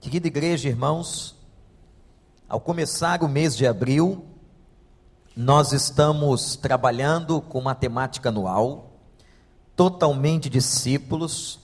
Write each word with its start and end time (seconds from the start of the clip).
Querida 0.00 0.28
igreja, 0.28 0.68
irmãos, 0.68 1.34
ao 2.48 2.60
começar 2.60 3.20
o 3.24 3.28
mês 3.28 3.56
de 3.56 3.66
abril, 3.66 4.24
nós 5.36 5.72
estamos 5.72 6.54
trabalhando 6.54 7.40
com 7.40 7.60
matemática 7.60 8.28
anual, 8.28 8.92
totalmente 9.74 10.48
discípulos, 10.48 11.58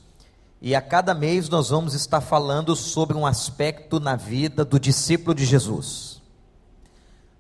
e 0.61 0.75
a 0.75 0.83
cada 0.83 1.15
mês 1.15 1.49
nós 1.49 1.69
vamos 1.69 1.95
estar 1.95 2.21
falando 2.21 2.75
sobre 2.75 3.17
um 3.17 3.25
aspecto 3.25 4.01
na 4.01 4.17
vida 4.17 4.65
do 4.65 4.81
discípulo 4.81 5.33
de 5.33 5.45
Jesus. 5.45 6.21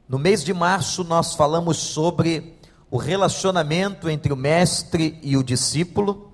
No 0.09 0.17
mês 0.19 0.45
de 0.45 0.55
março, 0.55 1.03
nós 1.03 1.35
falamos 1.35 1.77
sobre 1.77 2.57
o 2.89 2.99
relacionamento 2.99 4.09
entre 4.09 4.33
o 4.33 4.37
mestre 4.37 5.19
e 5.25 5.37
o 5.37 5.43
discípulo. 5.43 6.34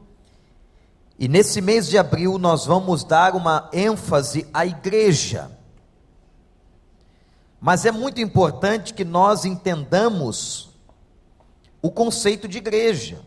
E 1.20 1.28
nesse 1.28 1.60
mês 1.60 1.86
de 1.86 1.98
abril 1.98 2.38
nós 2.38 2.64
vamos 2.64 3.04
dar 3.04 3.36
uma 3.36 3.68
ênfase 3.74 4.48
à 4.54 4.64
igreja. 4.64 5.50
Mas 7.60 7.84
é 7.84 7.92
muito 7.92 8.22
importante 8.22 8.94
que 8.94 9.04
nós 9.04 9.44
entendamos 9.44 10.70
o 11.82 11.90
conceito 11.90 12.48
de 12.48 12.56
igreja. 12.56 13.20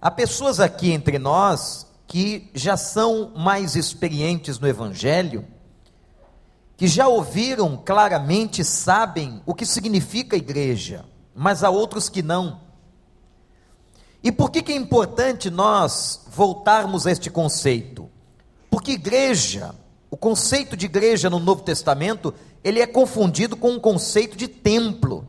Há 0.00 0.10
pessoas 0.10 0.60
aqui 0.60 0.92
entre 0.92 1.18
nós 1.18 1.86
que 2.06 2.50
já 2.54 2.78
são 2.78 3.34
mais 3.36 3.76
experientes 3.76 4.58
no 4.58 4.66
Evangelho, 4.66 5.46
que 6.74 6.88
já 6.88 7.06
ouviram 7.06 7.76
claramente, 7.76 8.64
sabem 8.64 9.42
o 9.44 9.54
que 9.54 9.66
significa 9.66 10.36
igreja, 10.36 11.04
mas 11.34 11.62
há 11.62 11.68
outros 11.68 12.08
que 12.08 12.22
não. 12.22 12.61
E 14.22 14.30
por 14.30 14.50
que, 14.50 14.62
que 14.62 14.72
é 14.72 14.76
importante 14.76 15.50
nós 15.50 16.20
voltarmos 16.28 17.06
a 17.06 17.10
este 17.10 17.28
conceito? 17.28 18.08
Porque 18.70 18.92
igreja, 18.92 19.74
o 20.10 20.16
conceito 20.16 20.76
de 20.76 20.86
igreja 20.86 21.28
no 21.28 21.40
Novo 21.40 21.62
Testamento, 21.62 22.32
ele 22.62 22.80
é 22.80 22.86
confundido 22.86 23.56
com 23.56 23.74
o 23.74 23.80
conceito 23.80 24.36
de 24.36 24.46
templo. 24.46 25.26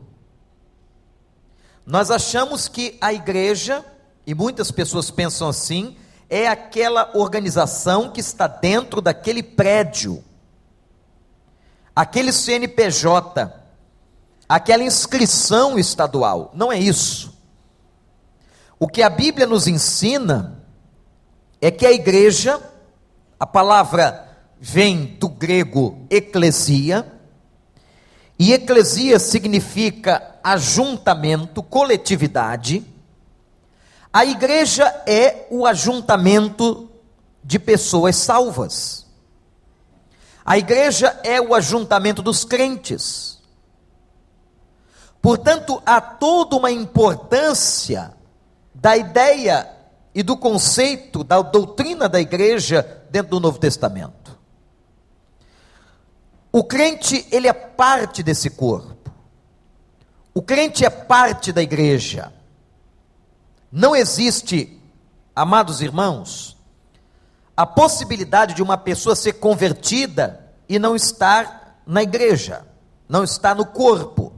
Nós 1.84 2.10
achamos 2.10 2.68
que 2.68 2.96
a 3.00 3.12
igreja, 3.12 3.84
e 4.26 4.34
muitas 4.34 4.70
pessoas 4.70 5.10
pensam 5.10 5.48
assim, 5.48 5.96
é 6.30 6.46
aquela 6.46 7.10
organização 7.14 8.10
que 8.10 8.20
está 8.20 8.46
dentro 8.46 9.00
daquele 9.00 9.42
prédio, 9.42 10.24
aquele 11.94 12.32
CNPJ, 12.32 13.52
aquela 14.48 14.84
inscrição 14.84 15.78
estadual. 15.78 16.52
Não 16.54 16.72
é 16.72 16.78
isso. 16.78 17.33
O 18.78 18.88
que 18.88 19.02
a 19.02 19.08
Bíblia 19.08 19.46
nos 19.46 19.66
ensina 19.66 20.64
é 21.60 21.70
que 21.70 21.86
a 21.86 21.92
igreja, 21.92 22.60
a 23.38 23.46
palavra 23.46 24.28
vem 24.60 25.16
do 25.18 25.28
grego 25.28 26.06
eclesia, 26.10 27.10
e 28.38 28.52
eclesia 28.52 29.18
significa 29.18 30.38
ajuntamento, 30.42 31.62
coletividade. 31.62 32.84
A 34.12 34.24
igreja 34.24 34.84
é 35.06 35.46
o 35.50 35.64
ajuntamento 35.66 36.90
de 37.42 37.58
pessoas 37.58 38.16
salvas. 38.16 39.06
A 40.44 40.58
igreja 40.58 41.18
é 41.22 41.40
o 41.40 41.54
ajuntamento 41.54 42.22
dos 42.22 42.44
crentes. 42.44 43.38
Portanto, 45.22 45.82
há 45.86 46.00
toda 46.00 46.56
uma 46.56 46.70
importância 46.70 48.13
da 48.84 48.98
ideia 48.98 49.66
e 50.14 50.22
do 50.22 50.36
conceito 50.36 51.24
da 51.24 51.40
doutrina 51.40 52.06
da 52.06 52.20
igreja 52.20 53.02
dentro 53.10 53.30
do 53.30 53.40
Novo 53.40 53.58
Testamento. 53.58 54.38
O 56.52 56.62
crente, 56.62 57.26
ele 57.32 57.48
é 57.48 57.52
parte 57.54 58.22
desse 58.22 58.50
corpo. 58.50 59.10
O 60.34 60.42
crente 60.42 60.84
é 60.84 60.90
parte 60.90 61.50
da 61.50 61.62
igreja. 61.62 62.30
Não 63.72 63.96
existe, 63.96 64.78
amados 65.34 65.80
irmãos, 65.80 66.54
a 67.56 67.64
possibilidade 67.64 68.52
de 68.52 68.62
uma 68.62 68.76
pessoa 68.76 69.16
ser 69.16 69.32
convertida 69.34 70.52
e 70.68 70.78
não 70.78 70.94
estar 70.94 71.80
na 71.86 72.02
igreja, 72.02 72.66
não 73.08 73.24
estar 73.24 73.54
no 73.54 73.64
corpo. 73.64 74.30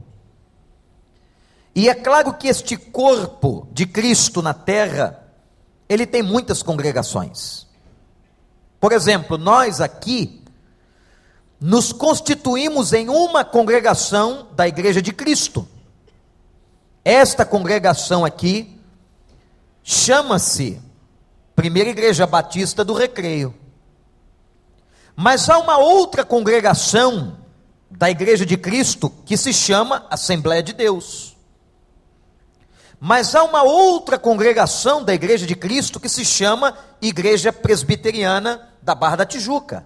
E 1.77 1.87
é 1.89 1.93
claro 1.93 2.33
que 2.33 2.47
este 2.47 2.75
corpo 2.75 3.67
de 3.71 3.85
Cristo 3.85 4.41
na 4.41 4.51
terra, 4.51 5.23
ele 5.87 6.07
tem 6.07 6.23
muitas 6.23 6.63
congregações. 6.63 7.67
Por 8.79 8.91
exemplo, 8.91 9.37
nós 9.37 9.79
aqui 9.79 10.43
nos 11.61 11.93
constituímos 11.93 12.93
em 12.93 13.09
uma 13.09 13.45
congregação 13.45 14.47
da 14.55 14.67
Igreja 14.67 15.03
de 15.03 15.13
Cristo. 15.13 15.67
Esta 17.05 17.45
congregação 17.45 18.25
aqui 18.25 18.81
chama-se 19.83 20.81
Primeira 21.55 21.91
Igreja 21.91 22.25
Batista 22.25 22.83
do 22.83 22.93
Recreio. 22.93 23.53
Mas 25.15 25.47
há 25.47 25.59
uma 25.59 25.77
outra 25.77 26.25
congregação 26.25 27.37
da 27.91 28.09
Igreja 28.09 28.47
de 28.47 28.57
Cristo 28.57 29.13
que 29.27 29.37
se 29.37 29.53
chama 29.53 30.07
Assembleia 30.09 30.63
de 30.63 30.73
Deus. 30.73 31.36
Mas 32.99 33.35
há 33.35 33.43
uma 33.43 33.63
outra 33.63 34.17
congregação 34.17 35.03
da 35.03 35.13
Igreja 35.13 35.45
de 35.45 35.55
Cristo 35.55 35.99
que 35.99 36.09
se 36.09 36.25
chama 36.25 36.77
Igreja 37.01 37.53
Presbiteriana 37.53 38.69
da 38.81 38.95
Barra 38.95 39.17
da 39.17 39.25
Tijuca. 39.25 39.85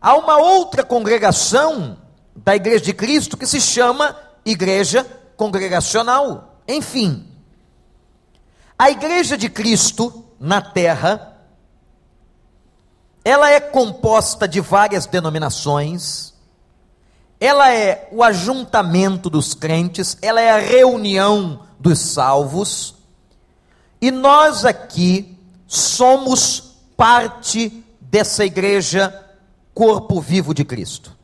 Há 0.00 0.14
uma 0.16 0.38
outra 0.38 0.84
congregação 0.84 1.98
da 2.34 2.54
Igreja 2.54 2.84
de 2.84 2.92
Cristo 2.94 3.36
que 3.36 3.46
se 3.46 3.60
chama 3.60 4.16
Igreja 4.44 5.04
Congregacional. 5.36 6.60
Enfim, 6.66 7.26
a 8.78 8.90
Igreja 8.90 9.36
de 9.36 9.50
Cristo 9.50 10.24
na 10.38 10.62
terra, 10.62 11.36
ela 13.22 13.50
é 13.50 13.60
composta 13.60 14.48
de 14.48 14.60
várias 14.60 15.04
denominações, 15.04 16.29
ela 17.40 17.72
é 17.72 18.06
o 18.12 18.22
ajuntamento 18.22 19.30
dos 19.30 19.54
crentes, 19.54 20.18
ela 20.20 20.42
é 20.42 20.50
a 20.50 20.58
reunião 20.58 21.62
dos 21.78 21.98
salvos, 21.98 22.94
e 23.98 24.10
nós 24.10 24.66
aqui 24.66 25.38
somos 25.66 26.74
parte 26.94 27.82
dessa 27.98 28.44
igreja, 28.44 29.24
corpo 29.72 30.20
vivo 30.20 30.52
de 30.52 30.66
Cristo. 30.66 31.16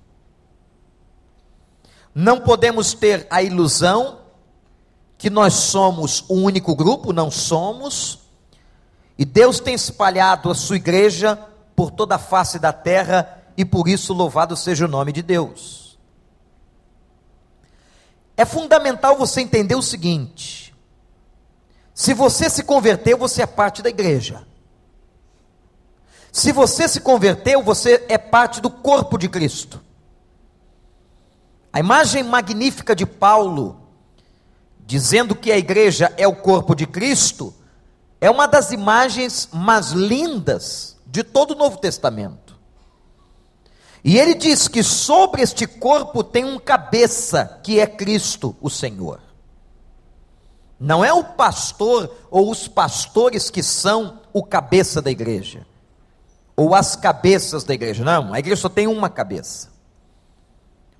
Não 2.15 2.41
podemos 2.41 2.94
ter 2.94 3.27
a 3.28 3.43
ilusão 3.43 4.21
que 5.19 5.28
nós 5.28 5.53
somos 5.53 6.25
um 6.31 6.44
único 6.44 6.75
grupo, 6.75 7.12
não 7.12 7.31
somos, 7.31 8.21
e 9.19 9.25
Deus 9.27 9.60
tem 9.60 9.75
espalhado 9.75 10.50
a 10.50 10.54
sua 10.54 10.77
igreja 10.77 11.38
por 11.75 11.91
toda 11.91 12.15
a 12.15 12.19
face 12.19 12.59
da 12.59 12.72
terra, 12.72 13.43
e 13.54 13.66
por 13.66 13.87
isso 13.87 14.15
louvado 14.15 14.56
seja 14.56 14.87
o 14.87 14.88
nome 14.88 15.12
de 15.12 15.21
Deus. 15.21 15.85
É 18.36 18.44
fundamental 18.44 19.16
você 19.16 19.41
entender 19.41 19.74
o 19.74 19.82
seguinte: 19.82 20.74
se 21.94 22.12
você 22.12 22.50
se 22.50 22.62
converteu, 22.62 23.16
você 23.16 23.42
é 23.42 23.47
parte 23.47 23.82
da 23.82 23.88
igreja. 23.88 24.47
Se 26.30 26.52
você 26.52 26.86
se 26.86 27.00
converteu, 27.00 27.62
você 27.62 28.04
é 28.10 28.19
parte 28.19 28.60
do 28.60 28.69
corpo 28.69 29.16
de 29.16 29.26
Cristo. 29.26 29.82
A 31.72 31.80
imagem 31.80 32.22
magnífica 32.22 32.94
de 32.94 33.06
Paulo, 33.06 33.80
dizendo 34.84 35.34
que 35.34 35.50
a 35.50 35.56
igreja 35.56 36.12
é 36.18 36.28
o 36.28 36.36
corpo 36.36 36.74
de 36.74 36.86
Cristo, 36.86 37.54
é 38.20 38.30
uma 38.30 38.47
das 38.47 38.70
imagens 38.70 39.48
mais 39.50 39.92
lindas 39.92 40.98
de 41.06 41.22
todo 41.22 41.53
o 41.53 41.54
Novo 41.54 41.78
Testamento. 41.78 42.46
E 44.04 44.19
ele 44.19 44.34
diz 44.34 44.69
que 44.69 44.83
sobre 44.83 45.43
este 45.43 45.66
corpo 45.66 46.22
tem 46.22 46.45
um 46.45 46.59
cabeça, 46.59 47.60
que 47.63 47.81
é 47.81 47.87
Cristo, 47.87 48.57
o 48.60 48.71
Senhor. 48.71 49.21
Não 50.78 51.04
é 51.04 51.13
o 51.13 51.25
pastor 51.25 52.10
ou 52.31 52.51
os 52.51 52.69
pastores 52.69 53.51
que 53.51 53.63
são 53.63 54.21
o 54.33 54.43
cabeça 54.43 55.01
da 55.01 55.10
igreja, 55.10 55.66
ou 56.54 56.75
as 56.75 56.95
cabeças 56.95 57.65
da 57.65 57.75
igreja. 57.75 58.04
Não, 58.04 58.33
a 58.33 58.39
igreja 58.39 58.63
só 58.63 58.69
tem 58.69 58.87
uma 58.87 59.09
cabeça. 59.09 59.71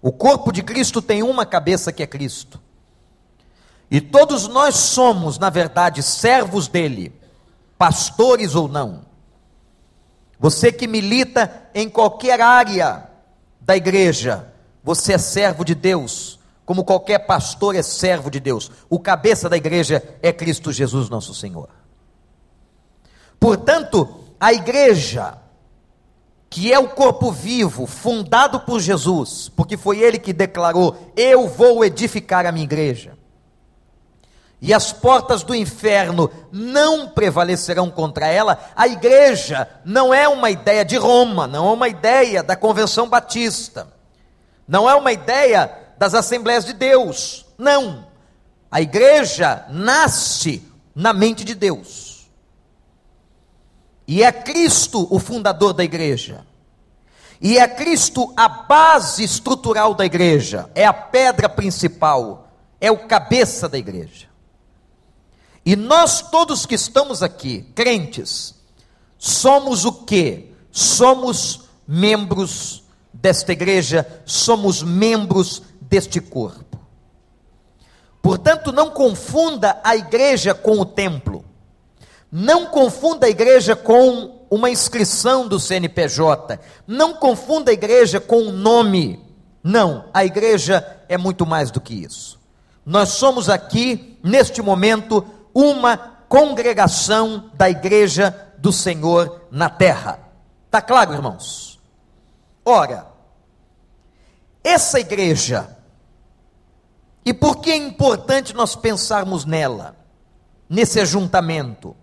O 0.01 0.11
corpo 0.13 0.53
de 0.53 0.63
Cristo 0.63 1.03
tem 1.03 1.23
uma 1.23 1.45
cabeça 1.45 1.93
que 1.93 2.03
é 2.03 2.07
Cristo. 2.07 2.61
E 3.91 4.01
todos 4.01 4.49
nós 4.49 4.75
somos, 4.75 5.39
na 5.39 5.49
verdade, 5.51 6.03
servos 6.03 6.67
dele, 6.67 7.15
pastores 7.79 8.55
ou 8.55 8.67
não. 8.67 9.06
Você 10.39 10.71
que 10.71 10.87
milita 10.87 11.69
em 11.75 11.89
qualquer 11.89 12.41
área 12.41 13.09
da 13.61 13.77
igreja, 13.77 14.53
você 14.83 15.15
é 15.15 15.19
servo 15.19 15.65
de 15.65 15.75
Deus, 15.75 16.39
como 16.65 16.85
qualquer 16.85 17.21
pastor 17.21 17.75
é 17.75 17.83
servo 17.83 18.31
de 18.31 18.41
Deus. 18.41 18.71
O 18.91 18.99
cabeça 18.99 19.49
da 19.49 19.57
igreja 19.57 20.03
é 20.23 20.33
Cristo 20.33 20.73
Jesus, 20.73 21.09
nosso 21.09 21.35
Senhor. 21.35 21.69
Portanto, 23.39 24.25
a 24.39 24.53
igreja 24.53 25.39
que 26.49 26.73
é 26.73 26.79
o 26.79 26.89
corpo 26.89 27.31
vivo, 27.33 27.87
fundado 27.87 28.61
por 28.61 28.81
Jesus, 28.81 29.51
porque 29.55 29.77
foi 29.77 30.01
ele 30.01 30.19
que 30.19 30.33
declarou: 30.33 30.97
Eu 31.17 31.49
vou 31.49 31.85
edificar 31.85 32.47
a 32.47 32.53
minha 32.53 32.65
igreja. 32.65 33.17
E 34.61 34.73
as 34.73 34.93
portas 34.93 35.43
do 35.43 35.55
inferno 35.55 36.31
não 36.51 37.09
prevalecerão 37.09 37.91
contra 37.91 38.27
ela. 38.27 38.59
A 38.75 38.89
igreja 38.89 39.69
não 39.85 40.15
é 40.15 40.27
uma 40.27 40.51
ideia 40.51 40.85
de 40.85 40.97
Roma, 40.97 41.47
não 41.47 41.69
é 41.69 41.73
uma 41.73 41.89
ideia 41.89 42.43
da 42.43 42.57
Convenção 42.57 43.09
Batista, 43.09 43.89
não 44.67 44.89
é 44.89 44.95
uma 44.95 45.13
ideia 45.13 45.71
das 45.99 46.15
Assembleias 46.15 46.65
de 46.65 46.73
Deus. 46.73 47.47
Não. 47.59 48.07
A 48.71 48.81
igreja 48.81 49.65
nasce 49.69 50.63
na 50.95 51.13
mente 51.13 51.45
de 51.45 51.55
Deus. 51.55 52.29
E 54.09 54.23
é 54.23 54.33
Cristo 54.33 55.07
o 55.11 55.19
fundador 55.19 55.73
da 55.73 55.85
igreja. 55.85 56.47
E 57.41 57.59
é 57.59 57.69
Cristo 57.69 58.33
a 58.37 58.49
base 58.49 59.23
estrutural 59.23 59.95
da 59.95 60.07
igreja, 60.07 60.71
é 60.75 60.87
a 60.87 60.93
pedra 60.93 61.49
principal, 61.49 62.49
é 62.81 62.91
o 62.91 63.07
cabeça 63.07 63.69
da 63.69 63.77
igreja. 63.77 64.27
E 65.67 65.75
nós 65.75 66.23
todos 66.23 66.65
que 66.65 66.77
estamos 66.77 67.25
aqui, 67.25 67.63
crentes, 67.75 68.55
somos 69.19 69.85
o 69.85 69.93
que? 69.93 70.53
Somos 70.71 71.63
membros 71.89 72.85
desta 73.13 73.51
igreja, 73.51 74.07
somos 74.25 74.81
membros 74.81 75.61
deste 75.81 76.21
corpo. 76.21 76.79
Portanto, 78.23 78.71
não 78.71 78.91
confunda 78.91 79.81
a 79.83 79.97
igreja 79.97 80.55
com 80.55 80.79
o 80.79 80.85
templo. 80.85 81.45
Não 82.31 82.67
confunda 82.67 83.27
a 83.27 83.31
igreja 83.31 83.75
com 83.75 84.47
uma 84.49 84.71
inscrição 84.71 85.49
do 85.49 85.59
CNPJ. 85.59 86.61
Não 86.87 87.15
confunda 87.15 87.73
a 87.73 87.75
igreja 87.75 88.21
com 88.21 88.41
um 88.41 88.53
nome. 88.53 89.21
Não, 89.65 90.05
a 90.15 90.25
igreja 90.25 91.03
é 91.09 91.19
muito 91.19 91.45
mais 91.45 91.73
do 91.73 91.81
que 91.81 91.95
isso. 91.95 92.39
Nós 92.85 93.09
somos 93.09 93.49
aqui, 93.49 94.17
neste 94.23 94.63
momento, 94.63 95.27
uma 95.59 95.97
congregação 96.29 97.51
da 97.55 97.71
igreja 97.71 98.53
do 98.59 98.71
Senhor 98.71 99.47
na 99.51 99.71
terra. 99.71 100.21
Está 100.67 100.83
claro, 100.83 101.15
irmãos? 101.15 101.81
Ora, 102.63 103.07
essa 104.63 105.01
igreja, 105.01 105.75
e 107.25 107.33
por 107.33 107.57
que 107.57 107.71
é 107.71 107.77
importante 107.77 108.55
nós 108.55 108.77
pensarmos 108.77 109.47
nela, 109.47 109.97
nesse 110.69 111.01
ajuntamento? 111.01 111.97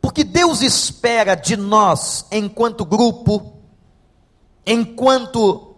Porque 0.00 0.24
Deus 0.24 0.62
espera 0.62 1.34
de 1.34 1.58
nós, 1.58 2.24
enquanto 2.32 2.86
grupo, 2.86 3.52
enquanto 4.64 5.76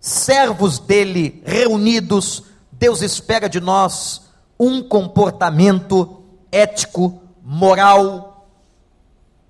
servos 0.00 0.78
dele 0.78 1.42
reunidos, 1.44 2.44
Deus 2.72 3.02
espera 3.02 3.50
de 3.50 3.60
nós 3.60 4.27
um 4.58 4.82
comportamento 4.82 6.22
ético, 6.50 7.20
moral. 7.42 8.48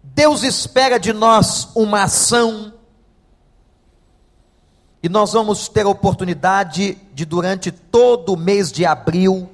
Deus 0.02 0.42
espera 0.42 0.98
de 0.98 1.12
nós 1.12 1.68
uma 1.74 2.02
ação. 2.04 2.72
E 5.02 5.08
nós 5.08 5.32
vamos 5.32 5.68
ter 5.68 5.86
a 5.86 5.88
oportunidade 5.88 6.98
de, 7.14 7.24
durante 7.24 7.70
todo 7.70 8.34
o 8.34 8.36
mês 8.36 8.72
de 8.72 8.84
abril, 8.84 9.48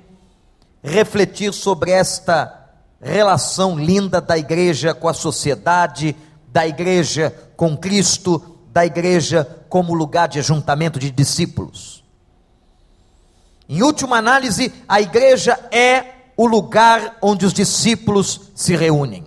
refletir 0.82 1.52
sobre 1.52 1.90
esta 1.90 2.70
relação 3.00 3.78
linda 3.78 4.20
da 4.20 4.38
igreja 4.38 4.94
com 4.94 5.06
a 5.06 5.14
sociedade, 5.14 6.16
da 6.48 6.66
igreja 6.66 7.34
com 7.56 7.76
Cristo, 7.76 8.58
da 8.72 8.86
igreja 8.86 9.44
como 9.68 9.92
lugar 9.92 10.26
de 10.28 10.38
ajuntamento 10.38 10.98
de 10.98 11.10
discípulos. 11.10 11.93
Em 13.68 13.82
última 13.82 14.16
análise, 14.16 14.72
a 14.88 15.00
igreja 15.00 15.58
é 15.70 16.14
o 16.36 16.46
lugar 16.46 17.16
onde 17.22 17.46
os 17.46 17.52
discípulos 17.52 18.50
se 18.54 18.76
reúnem. 18.76 19.24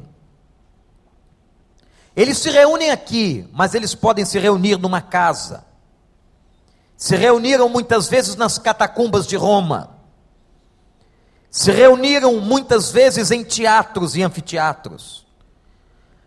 Eles 2.15 2.37
se 2.37 2.49
reúnem 2.49 2.91
aqui, 2.91 3.47
mas 3.53 3.73
eles 3.73 3.93
podem 3.93 4.25
se 4.25 4.39
reunir 4.39 4.77
numa 4.77 5.01
casa. 5.01 5.65
Se 6.95 7.15
reuniram 7.15 7.69
muitas 7.69 8.09
vezes 8.09 8.35
nas 8.35 8.57
catacumbas 8.57 9.27
de 9.27 9.35
Roma 9.35 9.97
se 11.57 11.71
reuniram 11.71 12.39
muitas 12.39 12.91
vezes 12.91 13.31
em 13.31 13.43
teatros 13.43 14.15
e 14.15 14.21
anfiteatros, 14.21 15.25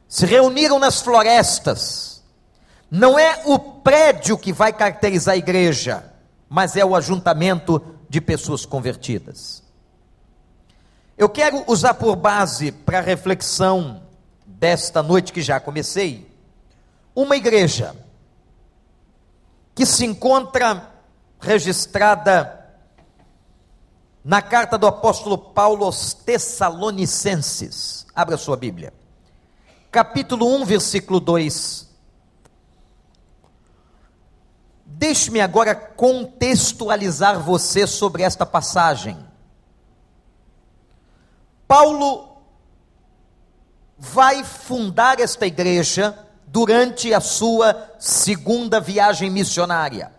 se 0.08 0.26
reuniram 0.26 0.78
nas 0.78 1.00
florestas. 1.00 2.22
Não 2.90 3.16
é 3.16 3.42
o 3.44 3.56
prédio 3.56 4.36
que 4.36 4.52
vai 4.52 4.72
caracterizar 4.72 5.34
a 5.34 5.38
igreja, 5.38 6.12
mas 6.48 6.74
é 6.74 6.84
o 6.84 6.96
ajuntamento 6.96 7.80
de 8.10 8.20
pessoas 8.20 8.66
convertidas. 8.66 9.62
Eu 11.16 11.28
quero 11.28 11.62
usar 11.68 11.94
por 11.94 12.16
base 12.16 12.72
para 12.72 12.98
a 12.98 13.02
reflexão 13.02 14.02
desta 14.44 15.00
noite 15.00 15.32
que 15.32 15.40
já 15.40 15.60
comecei, 15.60 16.28
uma 17.14 17.36
igreja 17.36 17.94
que 19.76 19.86
se 19.86 20.04
encontra 20.04 20.90
registrada 21.40 22.58
na 24.24 24.42
carta 24.42 24.76
do 24.76 24.88
apóstolo 24.88 25.38
Paulo 25.38 25.84
aos 25.84 26.12
Tessalonicenses. 26.12 28.06
Abra 28.12 28.36
sua 28.36 28.56
Bíblia. 28.56 28.92
Capítulo 29.88 30.52
1, 30.56 30.64
versículo 30.64 31.20
2. 31.20 31.89
Deixe-me 35.00 35.40
agora 35.40 35.74
contextualizar 35.74 37.40
você 37.40 37.86
sobre 37.86 38.22
esta 38.22 38.44
passagem. 38.44 39.16
Paulo 41.66 42.36
vai 43.96 44.44
fundar 44.44 45.18
esta 45.18 45.46
igreja 45.46 46.14
durante 46.46 47.14
a 47.14 47.20
sua 47.20 47.94
segunda 47.98 48.78
viagem 48.78 49.30
missionária. 49.30 50.12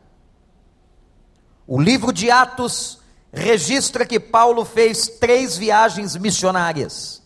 O 1.67 1.79
livro 1.79 2.11
de 2.11 2.31
Atos 2.31 3.01
registra 3.31 4.03
que 4.03 4.19
Paulo 4.19 4.65
fez 4.65 5.07
três 5.07 5.55
viagens 5.55 6.15
missionárias. 6.15 7.21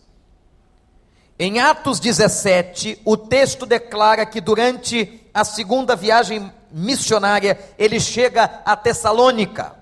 Em 1.38 1.58
Atos 1.58 2.00
17, 2.00 3.00
o 3.02 3.16
texto 3.16 3.64
declara 3.64 4.26
que 4.26 4.42
durante 4.42 5.25
a 5.36 5.44
segunda 5.44 5.94
viagem 5.94 6.50
missionária 6.72 7.60
ele 7.78 8.00
chega 8.00 8.62
a 8.64 8.74
Tessalônica. 8.74 9.76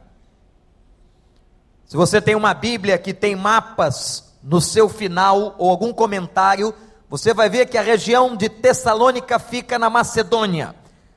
Se 1.87 1.97
você 1.97 2.21
tem 2.21 2.35
uma 2.35 2.53
Bíblia 2.53 2.99
que 2.99 3.15
tem 3.15 3.37
mapas 3.37 4.35
no 4.43 4.61
seu 4.61 4.89
final 4.89 5.55
ou 5.57 5.71
algum 5.71 5.93
comentário, 5.93 6.75
você 7.09 7.33
vai 7.33 7.49
ver 7.49 7.67
que 7.67 7.79
a 7.79 7.83
região 7.83 8.35
de 8.35 8.49
Tessalônica 8.49 9.39
fica 9.39 9.79
na 9.79 9.89
Macedônia. 9.89 10.75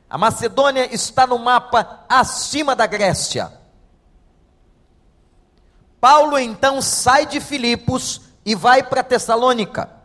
A 0.07 0.19
Macedônia 0.19 0.93
está 0.93 1.25
no 1.25 1.39
mapa 1.39 2.05
acima 2.07 2.75
da 2.75 2.85
Grécia. 2.85 3.51
Paulo 5.99 6.37
então 6.37 6.79
sai 6.79 7.25
de 7.25 7.41
Filipos 7.41 8.21
e 8.45 8.53
vai 8.53 8.83
para 8.83 9.01
Tessalônica. 9.01 9.96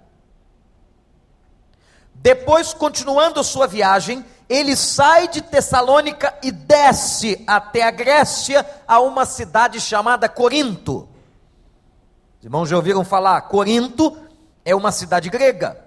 Depois, 2.23 2.73
continuando 2.73 3.43
sua 3.43 3.67
viagem, 3.67 4.25
ele 4.49 4.77
sai 4.77 5.27
de 5.27 5.43
Tessalônica 5.43 6.33
e 6.41 6.53
desce 6.53 7.43
até 7.49 7.83
a 7.83 7.91
Grécia, 7.91 8.65
a 8.87 9.01
uma 9.01 9.27
cidade 9.27 9.81
chamada 9.81 10.29
Corinto. 10.29 11.09
Os 12.39 12.45
irmãos 12.45 12.69
já 12.69 12.77
ouviram 12.77 13.05
falar? 13.05 13.41
Corinto 13.43 14.17
é 14.65 14.73
uma 14.73 14.93
cidade 14.93 15.29
grega. 15.29 15.85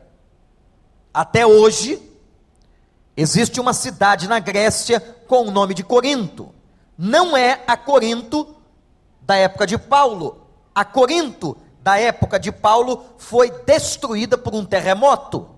Até 1.13 1.47
hoje, 1.47 2.01
existe 3.15 3.61
uma 3.61 3.71
cidade 3.71 4.27
na 4.27 4.39
Grécia 4.39 4.99
com 4.99 5.47
o 5.47 5.51
nome 5.51 5.73
de 5.73 5.85
Corinto. 5.85 6.53
Não 6.97 7.37
é 7.37 7.63
a 7.65 7.77
Corinto 7.77 8.57
da 9.21 9.37
época 9.37 9.65
de 9.65 9.77
Paulo. 9.77 10.49
A 10.73 10.83
Corinto, 10.83 11.55
da 11.81 11.97
época 11.97 12.37
de 12.37 12.51
Paulo, 12.51 13.05
foi 13.17 13.49
destruída 13.65 14.37
por 14.37 14.53
um 14.53 14.65
terremoto. 14.65 15.54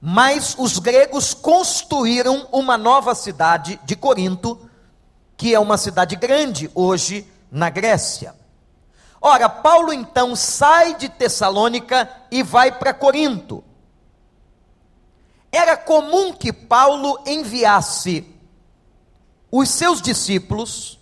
Mas 0.00 0.54
os 0.58 0.78
gregos 0.78 1.34
construíram 1.34 2.48
uma 2.50 2.78
nova 2.78 3.14
cidade 3.14 3.78
de 3.84 3.94
Corinto, 3.94 4.68
que 5.36 5.54
é 5.54 5.60
uma 5.60 5.76
cidade 5.76 6.16
grande 6.16 6.70
hoje 6.74 7.26
na 7.50 7.68
Grécia. 7.68 8.34
Ora, 9.20 9.48
Paulo 9.48 9.92
então 9.92 10.34
sai 10.34 10.94
de 10.94 11.08
Tessalônica 11.08 12.08
e 12.30 12.42
vai 12.42 12.72
para 12.72 12.94
Corinto. 12.94 13.62
Era 15.52 15.76
comum 15.76 16.32
que 16.32 16.52
Paulo 16.52 17.18
enviasse 17.26 18.24
os 19.50 19.68
seus 19.68 20.00
discípulos 20.00 20.98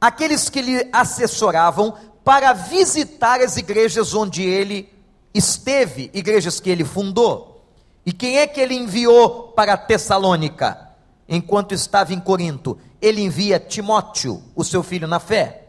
aqueles 0.00 0.50
que 0.50 0.60
lhe 0.60 0.88
assessoravam 0.92 1.94
para 2.22 2.52
visitar 2.52 3.40
as 3.40 3.56
igrejas 3.56 4.12
onde 4.12 4.42
ele 4.42 4.93
esteve, 5.34 6.10
igrejas 6.14 6.60
que 6.60 6.70
ele 6.70 6.84
fundou. 6.84 7.66
E 8.06 8.12
quem 8.12 8.38
é 8.38 8.46
que 8.46 8.60
ele 8.60 8.74
enviou 8.74 9.48
para 9.48 9.76
Tessalônica 9.76 10.90
enquanto 11.28 11.72
estava 11.72 12.14
em 12.14 12.20
Corinto? 12.20 12.78
Ele 13.02 13.20
envia 13.20 13.58
Timóteo, 13.58 14.42
o 14.54 14.62
seu 14.62 14.82
filho 14.82 15.08
na 15.08 15.18
fé. 15.18 15.62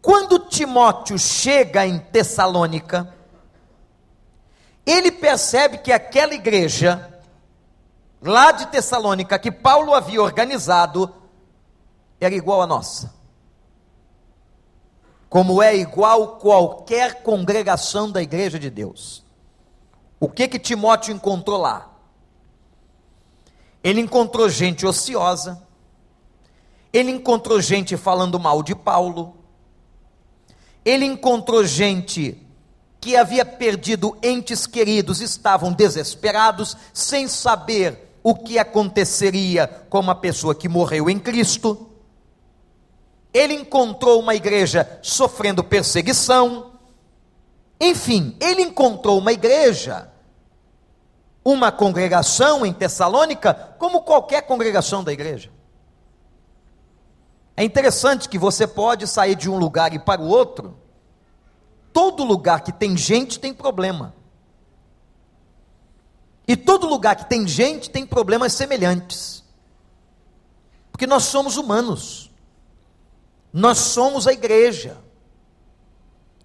Quando 0.00 0.38
Timóteo 0.38 1.18
chega 1.18 1.84
em 1.84 1.98
Tessalônica, 1.98 3.12
ele 4.86 5.10
percebe 5.10 5.78
que 5.78 5.90
aquela 5.90 6.32
igreja, 6.32 7.20
lá 8.22 8.52
de 8.52 8.66
Tessalônica, 8.68 9.36
que 9.36 9.50
Paulo 9.50 9.92
havia 9.92 10.22
organizado, 10.22 11.12
era 12.20 12.34
igual 12.34 12.62
a 12.62 12.66
nossa. 12.68 13.15
Como 15.28 15.62
é 15.62 15.76
igual 15.76 16.36
qualquer 16.38 17.22
congregação 17.22 18.10
da 18.10 18.22
igreja 18.22 18.58
de 18.58 18.70
Deus. 18.70 19.24
O 20.18 20.28
que 20.28 20.48
que 20.48 20.58
Timóteo 20.58 21.14
encontrou 21.14 21.60
lá? 21.60 21.92
Ele 23.82 24.00
encontrou 24.00 24.48
gente 24.48 24.86
ociosa, 24.86 25.62
ele 26.92 27.10
encontrou 27.10 27.60
gente 27.60 27.96
falando 27.96 28.40
mal 28.40 28.62
de 28.62 28.74
Paulo, 28.74 29.36
ele 30.84 31.04
encontrou 31.04 31.64
gente 31.64 32.40
que 33.00 33.16
havia 33.16 33.44
perdido 33.44 34.16
entes 34.22 34.66
queridos, 34.66 35.20
estavam 35.20 35.72
desesperados, 35.72 36.76
sem 36.92 37.28
saber 37.28 38.18
o 38.22 38.34
que 38.34 38.58
aconteceria 38.58 39.68
com 39.88 40.00
uma 40.00 40.14
pessoa 40.14 40.54
que 40.54 40.68
morreu 40.68 41.08
em 41.08 41.18
Cristo. 41.18 41.88
Ele 43.32 43.54
encontrou 43.54 44.20
uma 44.20 44.34
igreja 44.34 44.98
sofrendo 45.02 45.62
perseguição. 45.62 46.72
Enfim, 47.80 48.36
ele 48.40 48.62
encontrou 48.62 49.18
uma 49.18 49.32
igreja, 49.32 50.10
uma 51.44 51.70
congregação 51.70 52.64
em 52.64 52.72
Tessalônica, 52.72 53.54
como 53.78 54.02
qualquer 54.02 54.42
congregação 54.42 55.04
da 55.04 55.12
igreja. 55.12 55.50
É 57.56 57.64
interessante 57.64 58.28
que 58.28 58.38
você 58.38 58.66
pode 58.66 59.06
sair 59.06 59.34
de 59.34 59.48
um 59.48 59.58
lugar 59.58 59.94
e 59.94 59.98
para 59.98 60.20
o 60.20 60.28
outro. 60.28 60.78
Todo 61.92 62.24
lugar 62.24 62.60
que 62.60 62.70
tem 62.70 62.96
gente 62.96 63.40
tem 63.40 63.54
problema. 63.54 64.14
E 66.46 66.54
todo 66.54 66.86
lugar 66.86 67.16
que 67.16 67.26
tem 67.26 67.48
gente 67.48 67.90
tem 67.90 68.06
problemas 68.06 68.52
semelhantes. 68.52 69.42
Porque 70.92 71.06
nós 71.06 71.24
somos 71.24 71.56
humanos. 71.56 72.25
Nós 73.56 73.78
somos 73.78 74.26
a 74.26 74.34
igreja. 74.34 74.98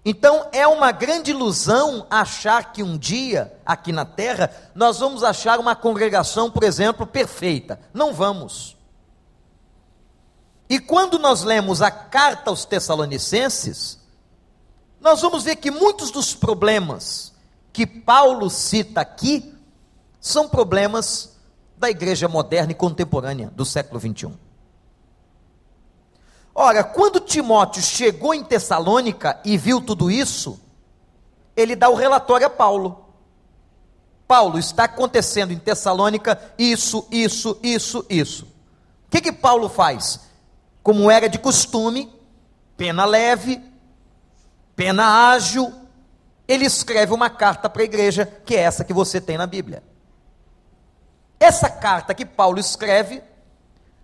Então 0.02 0.48
é 0.50 0.66
uma 0.66 0.90
grande 0.92 1.30
ilusão 1.30 2.06
achar 2.08 2.72
que 2.72 2.82
um 2.82 2.96
dia, 2.96 3.54
aqui 3.66 3.92
na 3.92 4.06
terra, 4.06 4.50
nós 4.74 4.98
vamos 4.98 5.22
achar 5.22 5.60
uma 5.60 5.76
congregação, 5.76 6.50
por 6.50 6.62
exemplo, 6.62 7.06
perfeita. 7.06 7.78
Não 7.92 8.14
vamos. 8.14 8.78
E 10.70 10.80
quando 10.80 11.18
nós 11.18 11.42
lemos 11.42 11.82
a 11.82 11.90
carta 11.90 12.48
aos 12.48 12.64
Tessalonicenses, 12.64 13.98
nós 14.98 15.20
vamos 15.20 15.44
ver 15.44 15.56
que 15.56 15.70
muitos 15.70 16.10
dos 16.10 16.34
problemas 16.34 17.34
que 17.74 17.86
Paulo 17.86 18.48
cita 18.48 19.02
aqui 19.02 19.54
são 20.18 20.48
problemas 20.48 21.36
da 21.76 21.90
igreja 21.90 22.26
moderna 22.26 22.72
e 22.72 22.74
contemporânea 22.74 23.52
do 23.54 23.66
século 23.66 24.00
21. 24.00 24.34
Ora, 26.54 26.84
quando 26.84 27.20
Timóteo 27.20 27.82
chegou 27.82 28.34
em 28.34 28.44
Tessalônica 28.44 29.40
e 29.44 29.56
viu 29.56 29.80
tudo 29.80 30.10
isso, 30.10 30.60
ele 31.56 31.74
dá 31.74 31.88
o 31.88 31.94
relatório 31.94 32.46
a 32.46 32.50
Paulo. 32.50 33.06
Paulo, 34.26 34.58
está 34.58 34.84
acontecendo 34.84 35.52
em 35.52 35.58
Tessalônica 35.58 36.40
isso, 36.58 37.06
isso, 37.10 37.58
isso, 37.62 38.04
isso. 38.08 38.44
O 39.06 39.10
que 39.10 39.20
que 39.20 39.32
Paulo 39.32 39.68
faz? 39.68 40.32
como 40.82 41.10
era 41.10 41.28
de 41.28 41.38
costume, 41.38 42.12
pena 42.76 43.04
leve, 43.04 43.62
pena 44.74 45.30
ágil, 45.30 45.72
ele 46.48 46.64
escreve 46.64 47.14
uma 47.14 47.30
carta 47.30 47.70
para 47.70 47.82
a 47.82 47.84
igreja, 47.84 48.26
que 48.44 48.56
é 48.56 48.60
essa 48.60 48.84
que 48.84 48.92
você 48.92 49.20
tem 49.20 49.38
na 49.38 49.46
Bíblia. 49.46 49.82
Essa 51.38 51.70
carta 51.70 52.14
que 52.14 52.26
Paulo 52.26 52.58
escreve, 52.58 53.22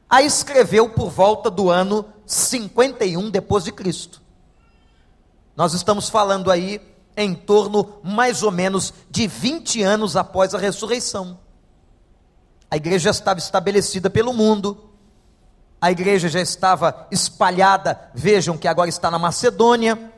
a 0.08 0.22
escreveu 0.22 0.88
por 0.90 1.10
volta 1.10 1.50
do 1.50 1.68
ano 1.68 2.04
51 2.28 3.30
depois 3.30 3.64
de 3.64 3.72
Cristo. 3.72 4.22
Nós 5.56 5.74
estamos 5.74 6.08
falando 6.08 6.50
aí 6.50 6.80
em 7.16 7.34
torno 7.34 7.94
mais 8.04 8.44
ou 8.44 8.52
menos 8.52 8.94
de 9.10 9.26
20 9.26 9.82
anos 9.82 10.14
após 10.14 10.54
a 10.54 10.58
ressurreição. 10.58 11.40
A 12.70 12.76
igreja 12.76 13.10
estava 13.10 13.40
estabelecida 13.40 14.08
pelo 14.08 14.32
mundo, 14.32 14.90
a 15.80 15.90
igreja 15.90 16.28
já 16.28 16.40
estava 16.40 17.08
espalhada, 17.10 18.10
vejam 18.14 18.58
que 18.58 18.68
agora 18.68 18.88
está 18.88 19.10
na 19.10 19.18
Macedônia. 19.18 20.12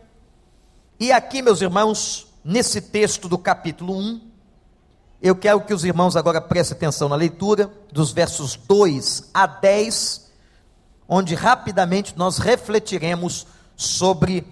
E 0.99 1.13
aqui, 1.13 1.41
meus 1.41 1.63
irmãos, 1.63 2.27
nesse 2.45 2.81
texto 2.81 3.29
do 3.29 3.39
capítulo 3.39 3.97
1, 3.97 4.21
eu 5.23 5.37
quero 5.37 5.61
que 5.61 5.73
os 5.73 5.85
irmãos 5.85 6.17
agora 6.17 6.41
prestem 6.41 6.77
atenção 6.77 7.09
na 7.09 7.17
leitura, 7.17 7.71
dos 7.93 8.11
versos 8.11 8.57
2 8.57 9.31
a 9.33 9.47
10, 9.47 10.30
onde 11.13 11.35
rapidamente 11.35 12.17
nós 12.17 12.39
refletiremos 12.39 13.45
sobre 13.77 14.47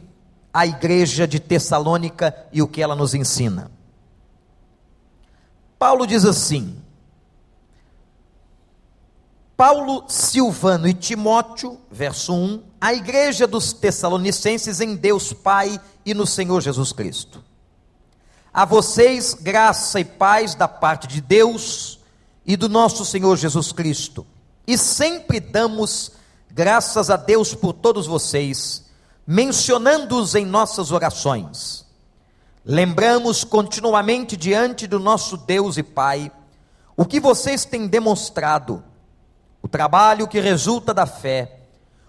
a 0.52 0.66
igreja 0.66 1.24
de 1.24 1.38
Tessalônica 1.38 2.34
e 2.52 2.60
o 2.60 2.66
que 2.66 2.82
ela 2.82 2.96
nos 2.96 3.14
ensina. 3.14 3.70
Paulo 5.78 6.04
diz 6.04 6.24
assim: 6.24 6.82
Paulo, 9.56 10.04
Silvano 10.08 10.88
e 10.88 10.94
Timóteo, 10.94 11.78
verso 11.88 12.34
1, 12.34 12.64
a 12.80 12.92
igreja 12.92 13.46
dos 13.46 13.72
Tessalonicenses 13.72 14.80
em 14.80 14.96
Deus 14.96 15.32
Pai 15.32 15.80
e 16.04 16.12
no 16.12 16.26
Senhor 16.26 16.60
Jesus 16.60 16.90
Cristo. 16.92 17.44
A 18.52 18.64
vocês, 18.64 19.32
graça 19.32 20.00
e 20.00 20.04
paz 20.04 20.56
da 20.56 20.66
parte 20.66 21.06
de 21.06 21.20
Deus 21.20 22.00
e 22.44 22.56
do 22.56 22.68
nosso 22.68 23.04
Senhor 23.04 23.36
Jesus 23.36 23.70
Cristo. 23.70 24.26
E 24.66 24.76
sempre 24.76 25.38
damos 25.38 26.17
graças 26.58 27.08
a 27.08 27.14
Deus 27.14 27.54
por 27.54 27.72
todos 27.72 28.08
vocês, 28.08 28.84
mencionando-os 29.24 30.34
em 30.34 30.44
nossas 30.44 30.90
orações. 30.90 31.86
Lembramos 32.64 33.44
continuamente 33.44 34.36
diante 34.36 34.84
do 34.88 34.98
nosso 34.98 35.36
Deus 35.36 35.76
e 35.76 35.84
Pai 35.84 36.32
o 36.96 37.04
que 37.04 37.20
vocês 37.20 37.64
têm 37.64 37.86
demonstrado 37.86 38.82
o 39.62 39.68
trabalho 39.68 40.26
que 40.26 40.40
resulta 40.40 40.92
da 40.92 41.06
fé, 41.06 41.60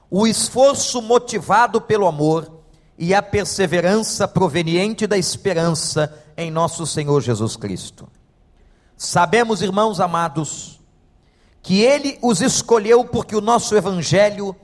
o 0.10 0.26
esforço 0.26 1.00
motivado 1.00 1.80
pelo 1.80 2.08
amor 2.08 2.52
e 2.98 3.14
a 3.14 3.22
perseverança 3.22 4.28
proveniente 4.28 5.06
da 5.06 5.16
esperança 5.16 6.12
em 6.36 6.50
nosso 6.50 6.88
Senhor 6.88 7.22
Jesus 7.22 7.56
Cristo. 7.56 8.10
Sabemos, 8.98 9.62
irmãos 9.62 10.00
amados, 10.00 10.79
que 11.62 11.82
Ele 11.82 12.18
os 12.22 12.42
escolheu 12.42 13.06
porque 13.06 13.36
o 13.36 13.42
nosso 13.42 13.76
Evangelho 13.76 14.56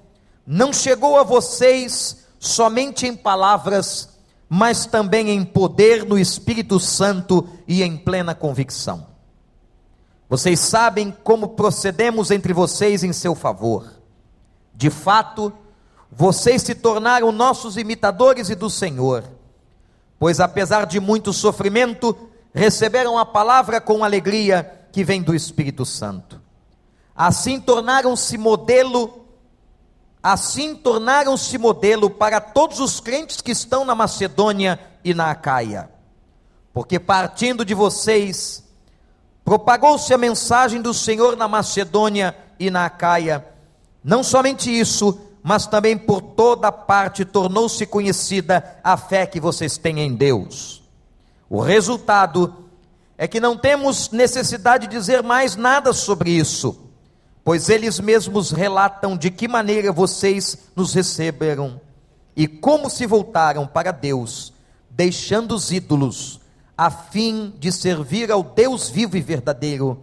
não 0.46 0.72
chegou 0.72 1.20
a 1.20 1.24
vocês 1.24 2.26
somente 2.40 3.08
em 3.08 3.16
palavras, 3.16 4.10
mas 4.48 4.86
também 4.86 5.30
em 5.30 5.44
poder 5.44 6.06
no 6.06 6.18
Espírito 6.18 6.80
Santo 6.80 7.48
e 7.68 7.82
em 7.82 7.98
plena 7.98 8.36
convicção. 8.36 9.08
Vocês 10.30 10.60
sabem 10.60 11.16
como 11.24 11.50
procedemos 11.50 12.32
entre 12.32 12.54
vocês 12.54 13.04
em 13.04 13.14
seu 13.14 13.36
favor. 13.36 13.92
De 14.74 14.90
fato, 14.90 15.54
vocês 16.12 16.62
se 16.62 16.76
tornaram 16.76 17.32
nossos 17.32 17.78
imitadores 17.78 18.50
e 18.50 18.56
do 18.56 18.70
Senhor, 18.70 19.24
pois 20.20 20.40
apesar 20.40 20.86
de 20.86 21.00
muito 21.00 21.34
sofrimento, 21.34 22.16
receberam 22.54 23.18
a 23.18 23.26
palavra 23.26 23.82
com 23.82 24.04
alegria 24.04 24.88
que 24.92 25.04
vem 25.04 25.22
do 25.22 25.36
Espírito 25.36 25.86
Santo. 25.86 26.45
Assim 27.16 27.60
tornaram-se 27.60 28.38
modelo, 28.38 29.26
assim 30.22 30.76
tornaram-se 30.76 31.58
modelo 31.58 32.10
para 32.10 32.42
todos 32.42 32.80
os 32.80 33.00
crentes 33.00 33.42
que 33.42 33.52
estão 33.52 33.86
na 33.86 33.96
Macedônia 33.96 34.80
e 35.04 35.14
na 35.14 35.32
Acaia. 35.32 35.90
Porque 36.74 37.00
partindo 37.00 37.64
de 37.64 37.74
vocês, 37.74 38.66
Propagou-se 39.46 40.12
a 40.12 40.18
mensagem 40.18 40.82
do 40.82 40.92
Senhor 40.92 41.38
na 41.38 41.48
Macedônia 41.48 42.36
e 42.60 42.72
na 42.72 42.88
Acaia. 42.88 43.46
Não 44.04 44.24
somente 44.24 44.72
isso, 44.72 45.20
mas 45.44 45.68
também 45.68 45.96
por 45.96 46.20
toda 46.20 46.72
parte 46.72 47.24
tornou-se 47.24 47.86
conhecida 47.86 48.80
a 48.84 48.98
fé 48.98 49.28
que 49.28 49.40
vocês 49.40 49.78
têm 49.78 50.00
em 50.00 50.16
Deus. 50.16 50.84
O 51.48 51.62
resultado 51.62 52.66
é 53.16 53.28
que 53.28 53.40
não 53.40 53.56
temos 53.56 54.10
necessidade 54.10 54.88
de 54.88 54.98
dizer 54.98 55.22
mais 55.22 55.56
nada 55.56 55.94
sobre 55.94 56.32
isso, 56.32 56.85
pois 57.46 57.70
eles 57.70 58.00
mesmos 58.00 58.50
relatam 58.50 59.16
de 59.16 59.30
que 59.30 59.48
maneira 59.48 59.92
vocês 59.92 60.58
nos 60.76 60.96
receberam 60.96 61.80
e 62.36 62.48
como 62.48 62.90
se 62.90 63.06
voltaram 63.06 63.68
para 63.68 63.92
Deus, 63.92 64.52
deixando 64.90 65.54
os 65.54 65.72
ídolos 65.72 66.42
a 66.76 66.90
fim 66.90 67.54
de 67.60 67.72
servir 67.72 68.32
ao 68.32 68.42
Deus 68.42 68.90
vivo 68.90 69.16
e 69.16 69.22
verdadeiro 69.22 70.02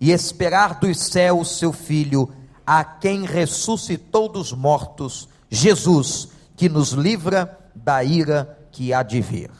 e 0.00 0.12
esperar 0.12 0.78
dos 0.78 0.98
céus 1.00 1.58
seu 1.58 1.72
Filho, 1.72 2.32
a 2.64 2.84
quem 2.84 3.26
ressuscitou 3.26 4.28
dos 4.28 4.52
mortos, 4.52 5.28
Jesus, 5.50 6.28
que 6.56 6.68
nos 6.68 6.92
livra 6.92 7.58
da 7.74 8.04
ira 8.04 8.56
que 8.70 8.94
há 8.94 9.02
de 9.02 9.20
vir. 9.20 9.50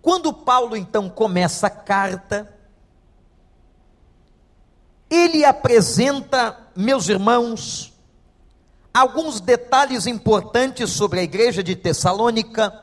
Quando 0.00 0.32
Paulo 0.32 0.74
então 0.76 1.10
começa 1.10 1.66
a 1.66 1.70
carta, 1.70 2.53
ele 5.14 5.44
apresenta, 5.44 6.58
meus 6.74 7.08
irmãos, 7.08 7.92
alguns 8.92 9.40
detalhes 9.40 10.06
importantes 10.06 10.90
sobre 10.90 11.20
a 11.20 11.22
igreja 11.22 11.62
de 11.62 11.76
Tessalônica 11.76 12.82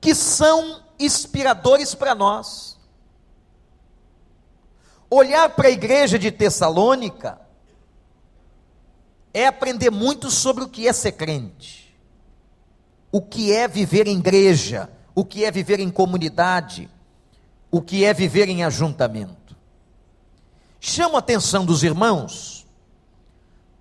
que 0.00 0.14
são 0.14 0.82
inspiradores 0.98 1.94
para 1.94 2.14
nós. 2.14 2.78
Olhar 5.10 5.48
para 5.50 5.68
a 5.68 5.70
igreja 5.70 6.18
de 6.18 6.30
Tessalônica 6.30 7.40
é 9.32 9.46
aprender 9.46 9.90
muito 9.90 10.30
sobre 10.30 10.64
o 10.64 10.68
que 10.68 10.86
é 10.86 10.92
ser 10.92 11.12
crente, 11.12 11.96
o 13.10 13.20
que 13.20 13.52
é 13.52 13.66
viver 13.66 14.06
em 14.06 14.18
igreja, 14.18 14.90
o 15.14 15.24
que 15.24 15.44
é 15.44 15.50
viver 15.50 15.80
em 15.80 15.90
comunidade, 15.90 16.90
o 17.70 17.82
que 17.82 18.04
é 18.04 18.14
viver 18.14 18.48
em 18.48 18.62
ajuntamento. 18.62 19.43
Chamo 20.86 21.16
a 21.16 21.20
atenção 21.20 21.64
dos 21.64 21.82
irmãos 21.82 22.66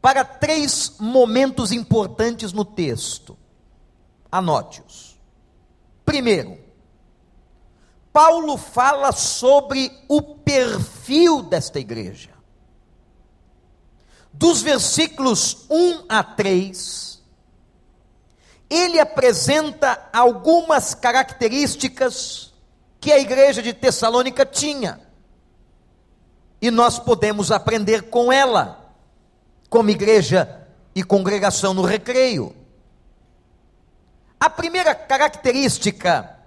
para 0.02 0.24
três 0.24 0.96
momentos 1.02 1.74
importantes 1.74 2.54
no 2.54 2.64
texto. 2.64 3.38
Anote-os. 4.32 5.20
Primeiro, 6.06 6.58
Paulo 8.14 8.56
fala 8.56 9.12
sobre 9.12 9.92
o 10.08 10.22
perfil 10.22 11.42
desta 11.42 11.78
igreja. 11.78 12.30
Dos 14.32 14.62
versículos 14.62 15.66
1 15.70 16.06
a 16.08 16.24
3, 16.24 17.22
ele 18.70 18.98
apresenta 18.98 20.10
algumas 20.14 20.96
características 20.96 22.54
que 23.02 23.12
a 23.12 23.20
igreja 23.20 23.62
de 23.62 23.74
Tessalônica 23.74 24.46
tinha. 24.46 25.03
E 26.64 26.72
nós 26.72 26.98
podemos 26.98 27.52
aprender 27.52 28.04
com 28.04 28.32
ela, 28.32 28.90
como 29.70 29.90
igreja 29.90 30.66
e 30.96 31.04
congregação 31.04 31.74
no 31.74 31.82
recreio. 31.82 32.56
A 34.40 34.50
primeira 34.50 34.96
característica 34.96 36.40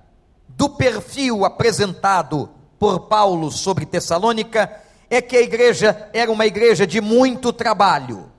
do 0.49 0.71
perfil 0.71 1.45
apresentado 1.45 2.49
por 2.79 3.01
Paulo 3.01 3.51
sobre 3.51 3.85
Tessalônica 3.85 4.81
é 5.11 5.21
que 5.21 5.37
a 5.37 5.43
igreja 5.43 6.09
era 6.15 6.33
uma 6.33 6.47
igreja 6.47 6.87
de 6.87 6.99
muito 7.03 7.53
trabalho. 7.53 8.33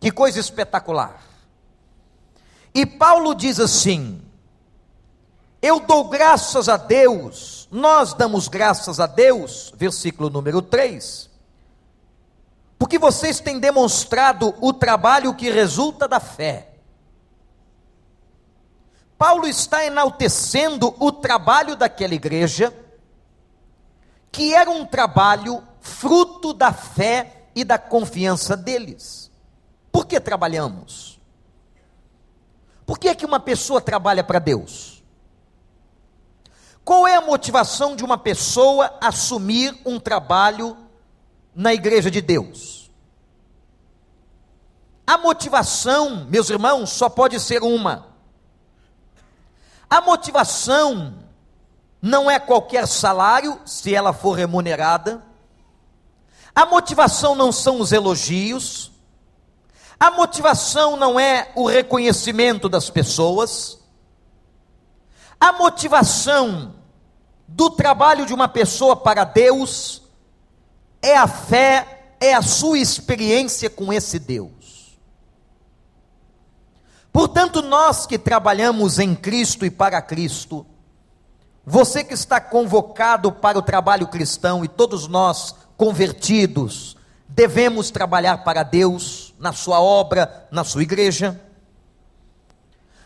Que 0.00 0.10
coisa 0.10 0.40
espetacular. 0.40 1.22
E 2.74 2.84
Paulo 2.84 3.36
diz 3.36 3.60
assim: 3.60 4.20
Eu 5.62 5.78
dou 5.78 6.08
graças 6.08 6.68
a 6.68 6.76
Deus, 6.76 7.59
nós 7.70 8.14
damos 8.14 8.48
graças 8.48 8.98
a 8.98 9.06
Deus, 9.06 9.72
versículo 9.76 10.28
número 10.28 10.60
3, 10.60 11.30
porque 12.78 12.98
vocês 12.98 13.40
têm 13.40 13.58
demonstrado 13.58 14.54
o 14.60 14.72
trabalho 14.72 15.34
que 15.34 15.50
resulta 15.50 16.08
da 16.08 16.18
fé 16.18 16.70
Paulo 19.20 19.46
está 19.46 19.84
enaltecendo 19.84 20.96
o 20.98 21.12
trabalho 21.12 21.76
daquela 21.76 22.14
igreja, 22.14 22.74
que 24.32 24.54
era 24.54 24.70
um 24.70 24.86
trabalho 24.86 25.62
fruto 25.78 26.54
da 26.54 26.72
fé 26.72 27.50
e 27.54 27.62
da 27.62 27.76
confiança 27.76 28.56
deles. 28.56 29.30
Por 29.92 30.06
que 30.06 30.18
trabalhamos? 30.18 31.20
Por 32.86 32.98
que 32.98 33.08
é 33.08 33.14
que 33.14 33.26
uma 33.26 33.38
pessoa 33.38 33.78
trabalha 33.78 34.24
para 34.24 34.38
Deus? 34.38 34.99
Qual 36.90 37.06
é 37.06 37.14
a 37.14 37.20
motivação 37.20 37.94
de 37.94 38.04
uma 38.04 38.18
pessoa 38.18 38.92
assumir 39.00 39.80
um 39.86 40.00
trabalho 40.00 40.76
na 41.54 41.72
igreja 41.72 42.10
de 42.10 42.20
Deus? 42.20 42.90
A 45.06 45.16
motivação, 45.16 46.24
meus 46.24 46.50
irmãos, 46.50 46.90
só 46.90 47.08
pode 47.08 47.38
ser 47.38 47.62
uma 47.62 48.08
a 49.88 50.00
motivação 50.00 51.14
não 52.02 52.28
é 52.28 52.40
qualquer 52.40 52.88
salário, 52.88 53.60
se 53.64 53.94
ela 53.94 54.12
for 54.12 54.32
remunerada. 54.32 55.24
A 56.52 56.66
motivação 56.66 57.36
não 57.36 57.52
são 57.52 57.80
os 57.80 57.92
elogios. 57.92 58.90
A 59.98 60.10
motivação 60.10 60.96
não 60.96 61.20
é 61.20 61.52
o 61.54 61.68
reconhecimento 61.68 62.68
das 62.68 62.90
pessoas. 62.90 63.78
A 65.38 65.52
motivação 65.52 66.79
do 67.52 67.68
trabalho 67.68 68.24
de 68.24 68.32
uma 68.32 68.48
pessoa 68.48 68.94
para 68.94 69.24
Deus 69.24 70.02
é 71.02 71.16
a 71.16 71.26
fé, 71.26 72.14
é 72.20 72.32
a 72.32 72.42
sua 72.42 72.78
experiência 72.78 73.68
com 73.68 73.92
esse 73.92 74.18
Deus. 74.18 74.98
Portanto, 77.12 77.60
nós 77.60 78.06
que 78.06 78.18
trabalhamos 78.18 78.98
em 79.00 79.16
Cristo 79.16 79.66
e 79.66 79.70
para 79.70 80.00
Cristo, 80.00 80.64
você 81.66 82.04
que 82.04 82.14
está 82.14 82.40
convocado 82.40 83.32
para 83.32 83.58
o 83.58 83.62
trabalho 83.62 84.06
cristão 84.06 84.64
e 84.64 84.68
todos 84.68 85.08
nós 85.08 85.54
convertidos, 85.76 86.96
devemos 87.28 87.90
trabalhar 87.90 88.44
para 88.44 88.62
Deus, 88.62 89.34
na 89.40 89.52
sua 89.52 89.80
obra, 89.80 90.46
na 90.52 90.62
sua 90.62 90.82
igreja. 90.82 91.40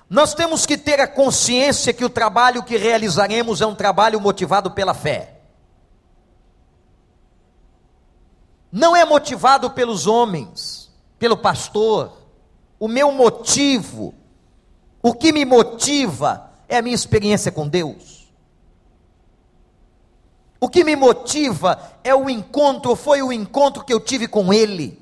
Nós 0.09 0.35
temos 0.35 0.67
que 0.67 0.77
ter 0.77 1.01
a 1.01 1.09
consciência 1.09 1.93
que 1.93 2.05
o 2.05 2.11
trabalho 2.11 2.63
que 2.63 2.77
realizaremos 2.77 3.61
é 3.61 3.67
um 3.67 3.75
trabalho 3.75 4.21
motivado 4.21 4.71
pela 4.71 4.95
fé. 4.95 5.41
Não 8.71 8.95
é 8.95 9.05
motivado 9.05 9.71
pelos 9.71 10.07
homens, 10.07 10.93
pelo 11.19 11.37
pastor, 11.37 12.13
o 12.79 12.89
meu 12.89 13.13
motivo, 13.13 14.13
o 15.01 15.15
que 15.15 15.33
me 15.33 15.45
motiva 15.45 16.51
é 16.69 16.79
a 16.79 16.83
minha 16.83 16.95
experiência 16.95 17.53
com 17.53 17.69
Deus. 17.69 18.29
O 20.61 20.69
que 20.69 20.83
me 20.83 20.97
motiva 20.97 21.79
é 22.03 22.15
o 22.15 22.29
encontro, 22.29 22.97
foi 22.97 23.23
o 23.23 23.33
encontro 23.33 23.85
que 23.85 23.93
eu 23.93 24.01
tive 24.01 24.27
com 24.27 24.53
Ele. 24.53 25.01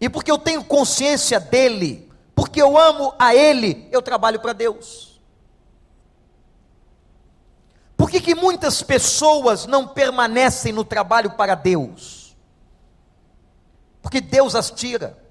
E 0.00 0.08
porque 0.08 0.30
eu 0.30 0.38
tenho 0.38 0.64
consciência 0.64 1.38
dele, 1.38 2.09
porque 2.40 2.62
eu 2.62 2.78
amo 2.78 3.12
a 3.18 3.34
Ele, 3.34 3.86
eu 3.92 4.00
trabalho 4.00 4.40
para 4.40 4.54
Deus. 4.54 5.20
Por 7.98 8.10
que, 8.10 8.18
que 8.18 8.34
muitas 8.34 8.82
pessoas 8.82 9.66
não 9.66 9.86
permanecem 9.86 10.72
no 10.72 10.82
trabalho 10.82 11.32
para 11.32 11.54
Deus? 11.54 12.34
Porque 14.00 14.22
Deus 14.22 14.54
as 14.54 14.70
tira. 14.70 15.22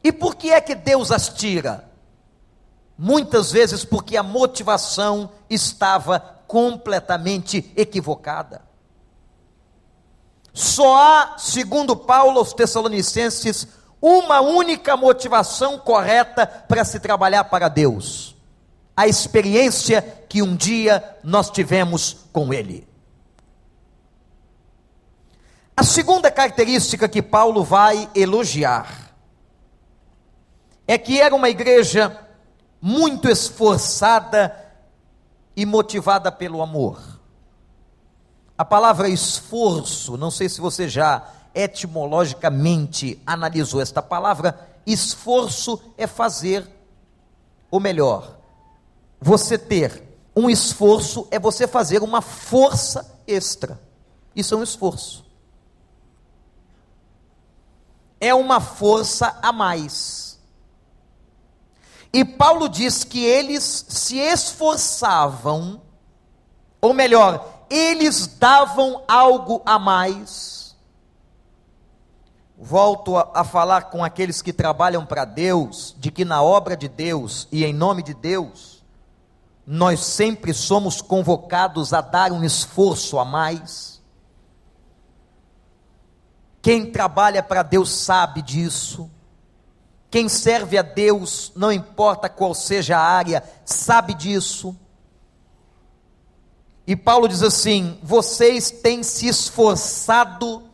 E 0.00 0.12
por 0.12 0.36
que 0.36 0.52
é 0.52 0.60
que 0.60 0.76
Deus 0.76 1.10
as 1.10 1.28
tira? 1.28 1.90
Muitas 2.96 3.50
vezes 3.50 3.84
porque 3.84 4.16
a 4.16 4.22
motivação 4.22 5.28
estava 5.50 6.20
completamente 6.46 7.72
equivocada. 7.74 8.62
Só 10.54 10.96
há, 10.96 11.36
segundo 11.36 11.96
Paulo 11.96 12.38
aos 12.38 12.52
Tessalonicenses, 12.52 13.66
uma 14.00 14.40
única 14.40 14.96
motivação 14.96 15.78
correta 15.78 16.46
para 16.46 16.84
se 16.84 17.00
trabalhar 17.00 17.44
para 17.44 17.68
Deus: 17.68 18.36
a 18.96 19.06
experiência 19.06 20.02
que 20.28 20.42
um 20.42 20.56
dia 20.56 21.16
nós 21.22 21.50
tivemos 21.50 22.16
com 22.32 22.52
Ele. 22.52 22.86
A 25.76 25.84
segunda 25.84 26.30
característica 26.30 27.08
que 27.08 27.22
Paulo 27.22 27.62
vai 27.62 28.10
elogiar 28.14 29.14
é 30.88 30.98
que 30.98 31.20
era 31.20 31.34
uma 31.34 31.48
igreja 31.48 32.18
muito 32.80 33.28
esforçada 33.28 34.56
e 35.54 35.66
motivada 35.66 36.32
pelo 36.32 36.62
amor. 36.62 37.20
A 38.56 38.64
palavra 38.64 39.08
esforço, 39.08 40.16
não 40.16 40.32
sei 40.32 40.48
se 40.48 40.60
você 40.60 40.88
já 40.88 41.24
etimologicamente 41.58 43.20
analisou 43.26 43.80
esta 43.80 44.00
palavra, 44.00 44.68
esforço 44.86 45.80
é 45.98 46.06
fazer, 46.06 46.64
ou 47.68 47.80
melhor, 47.80 48.38
você 49.20 49.58
ter 49.58 50.04
um 50.36 50.48
esforço 50.48 51.26
é 51.32 51.38
você 51.38 51.66
fazer 51.66 52.00
uma 52.00 52.22
força 52.22 53.20
extra. 53.26 53.80
Isso 54.36 54.54
é 54.54 54.56
um 54.56 54.62
esforço. 54.62 55.26
É 58.20 58.32
uma 58.32 58.60
força 58.60 59.36
a 59.42 59.50
mais. 59.50 60.38
E 62.12 62.24
Paulo 62.24 62.68
diz 62.68 63.02
que 63.02 63.24
eles 63.24 63.84
se 63.88 64.16
esforçavam, 64.16 65.82
ou 66.80 66.94
melhor, 66.94 67.64
eles 67.68 68.28
davam 68.28 69.02
algo 69.08 69.60
a 69.66 69.76
mais. 69.76 70.57
Volto 72.58 73.16
a, 73.16 73.30
a 73.34 73.44
falar 73.44 73.82
com 73.82 74.02
aqueles 74.02 74.42
que 74.42 74.52
trabalham 74.52 75.06
para 75.06 75.24
Deus, 75.24 75.94
de 75.96 76.10
que 76.10 76.24
na 76.24 76.42
obra 76.42 76.76
de 76.76 76.88
Deus 76.88 77.46
e 77.52 77.64
em 77.64 77.72
nome 77.72 78.02
de 78.02 78.12
Deus, 78.12 78.82
nós 79.64 80.00
sempre 80.00 80.52
somos 80.52 81.00
convocados 81.00 81.92
a 81.92 82.00
dar 82.00 82.32
um 82.32 82.42
esforço 82.42 83.18
a 83.18 83.24
mais. 83.24 84.02
Quem 86.60 86.90
trabalha 86.90 87.42
para 87.42 87.62
Deus 87.62 87.92
sabe 87.92 88.42
disso. 88.42 89.08
Quem 90.10 90.28
serve 90.28 90.78
a 90.78 90.82
Deus, 90.82 91.52
não 91.54 91.70
importa 91.70 92.28
qual 92.28 92.54
seja 92.54 92.98
a 92.98 93.02
área, 93.02 93.44
sabe 93.64 94.14
disso. 94.14 94.74
E 96.86 96.96
Paulo 96.96 97.28
diz 97.28 97.42
assim: 97.42 97.98
vocês 98.02 98.70
têm 98.70 99.02
se 99.02 99.28
esforçado, 99.28 100.67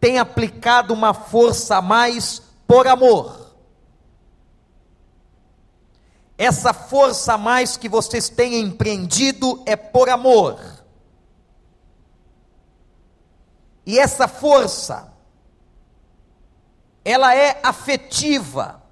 têm 0.00 0.18
aplicado 0.18 0.94
uma 0.94 1.12
força 1.12 1.76
a 1.76 1.82
mais 1.82 2.40
por 2.66 2.86
amor. 2.86 3.54
Essa 6.38 6.72
força 6.72 7.34
a 7.34 7.38
mais 7.38 7.76
que 7.76 7.88
vocês 7.88 8.30
têm 8.30 8.60
empreendido 8.60 9.62
é 9.66 9.76
por 9.76 10.08
amor. 10.08 10.58
E 13.84 13.98
essa 13.98 14.26
força 14.26 15.12
ela 17.04 17.34
é 17.34 17.60
afetiva, 17.62 18.82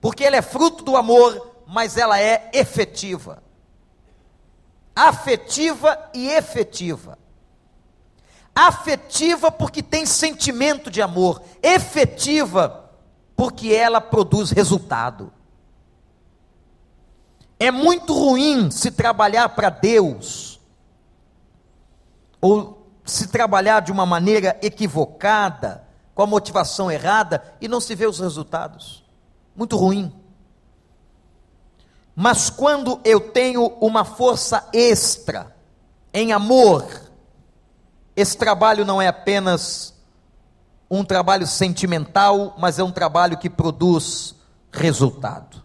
porque 0.00 0.24
ela 0.24 0.36
é 0.36 0.42
fruto 0.42 0.84
do 0.84 0.96
amor, 0.96 1.62
mas 1.66 1.96
ela 1.96 2.20
é 2.20 2.50
efetiva. 2.52 3.42
Afetiva 4.94 6.10
e 6.14 6.28
efetiva. 6.28 7.18
Afetiva 8.54 9.50
porque 9.50 9.82
tem 9.82 10.06
sentimento 10.06 10.90
de 10.90 11.02
amor, 11.02 11.42
efetiva 11.62 12.90
porque 13.36 13.72
ela 13.72 14.00
produz 14.00 14.50
resultado. 14.50 15.32
É 17.58 17.70
muito 17.70 18.14
ruim 18.14 18.70
se 18.70 18.90
trabalhar 18.90 19.48
para 19.50 19.70
Deus, 19.70 20.60
ou 22.40 22.86
se 23.04 23.28
trabalhar 23.28 23.80
de 23.80 23.90
uma 23.90 24.06
maneira 24.06 24.58
equivocada, 24.62 25.84
com 26.14 26.22
a 26.22 26.26
motivação 26.26 26.90
errada 26.90 27.42
e 27.60 27.66
não 27.66 27.80
se 27.80 27.94
vê 27.94 28.06
os 28.06 28.20
resultados. 28.20 29.04
Muito 29.56 29.76
ruim. 29.76 30.12
Mas 32.14 32.48
quando 32.48 33.00
eu 33.04 33.32
tenho 33.32 33.66
uma 33.80 34.04
força 34.04 34.68
extra 34.72 35.54
em 36.12 36.32
amor, 36.32 36.86
esse 38.16 38.36
trabalho 38.36 38.84
não 38.84 39.00
é 39.00 39.08
apenas 39.08 39.94
um 40.90 41.04
trabalho 41.04 41.46
sentimental, 41.46 42.54
mas 42.58 42.78
é 42.78 42.84
um 42.84 42.92
trabalho 42.92 43.38
que 43.38 43.50
produz 43.50 44.34
resultado. 44.70 45.62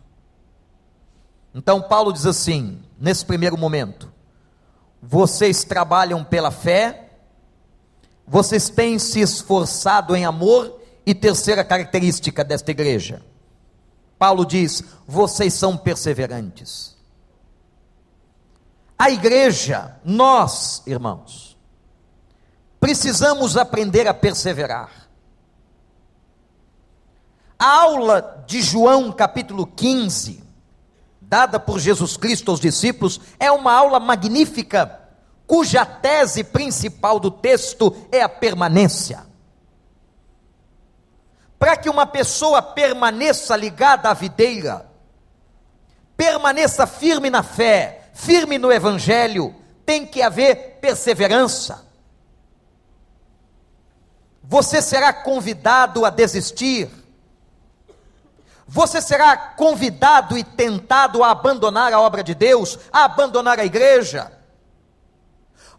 Então 1.53 1.81
Paulo 1.81 2.13
diz 2.13 2.25
assim, 2.25 2.81
nesse 2.99 3.25
primeiro 3.25 3.57
momento: 3.57 4.11
vocês 5.01 5.63
trabalham 5.63 6.23
pela 6.23 6.51
fé, 6.51 7.11
vocês 8.27 8.69
têm 8.69 8.97
se 8.97 9.19
esforçado 9.19 10.15
em 10.15 10.25
amor, 10.25 10.79
e 11.09 11.15
terceira 11.15 11.63
característica 11.63 12.43
desta 12.43 12.69
igreja. 12.69 13.23
Paulo 14.19 14.45
diz: 14.45 14.83
vocês 15.07 15.55
são 15.55 15.75
perseverantes. 15.75 16.95
A 18.95 19.09
igreja, 19.09 19.95
nós, 20.05 20.83
irmãos, 20.85 21.48
precisamos 22.79 23.57
aprender 23.57 24.07
a 24.07 24.13
perseverar. 24.13 24.89
A 27.57 27.81
aula 27.81 28.43
de 28.47 28.61
João, 28.61 29.11
capítulo 29.11 29.67
15, 29.67 30.41
dada 31.19 31.59
por 31.59 31.77
Jesus 31.77 32.15
Cristo 32.15 32.51
aos 32.51 32.59
discípulos, 32.59 33.19
é 33.39 33.51
uma 33.51 33.73
aula 33.73 33.99
magnífica 33.99 34.99
cuja 35.45 35.83
tese 35.83 36.43
principal 36.43 37.19
do 37.19 37.31
texto 37.31 37.95
é 38.11 38.21
a 38.21 38.29
permanência. 38.29 39.25
Para 41.57 41.75
que 41.75 41.89
uma 41.89 42.05
pessoa 42.05 42.61
permaneça 42.61 43.55
ligada 43.55 44.09
à 44.09 44.13
videira, 44.13 44.85
permaneça 46.15 46.85
firme 46.85 47.31
na 47.31 47.41
fé, 47.41 48.11
firme 48.13 48.59
no 48.59 48.71
evangelho, 48.71 49.55
tem 49.85 50.05
que 50.05 50.21
haver 50.21 50.77
perseverança. 50.79 51.88
Você 54.49 54.81
será 54.81 55.13
convidado 55.13 56.03
a 56.03 56.09
desistir. 56.09 56.89
Você 58.67 59.01
será 59.01 59.37
convidado 59.37 60.37
e 60.37 60.43
tentado 60.43 61.23
a 61.23 61.31
abandonar 61.31 61.93
a 61.93 62.01
obra 62.01 62.21
de 62.21 62.35
Deus, 62.35 62.77
a 62.91 63.05
abandonar 63.05 63.57
a 63.59 63.65
igreja 63.65 64.39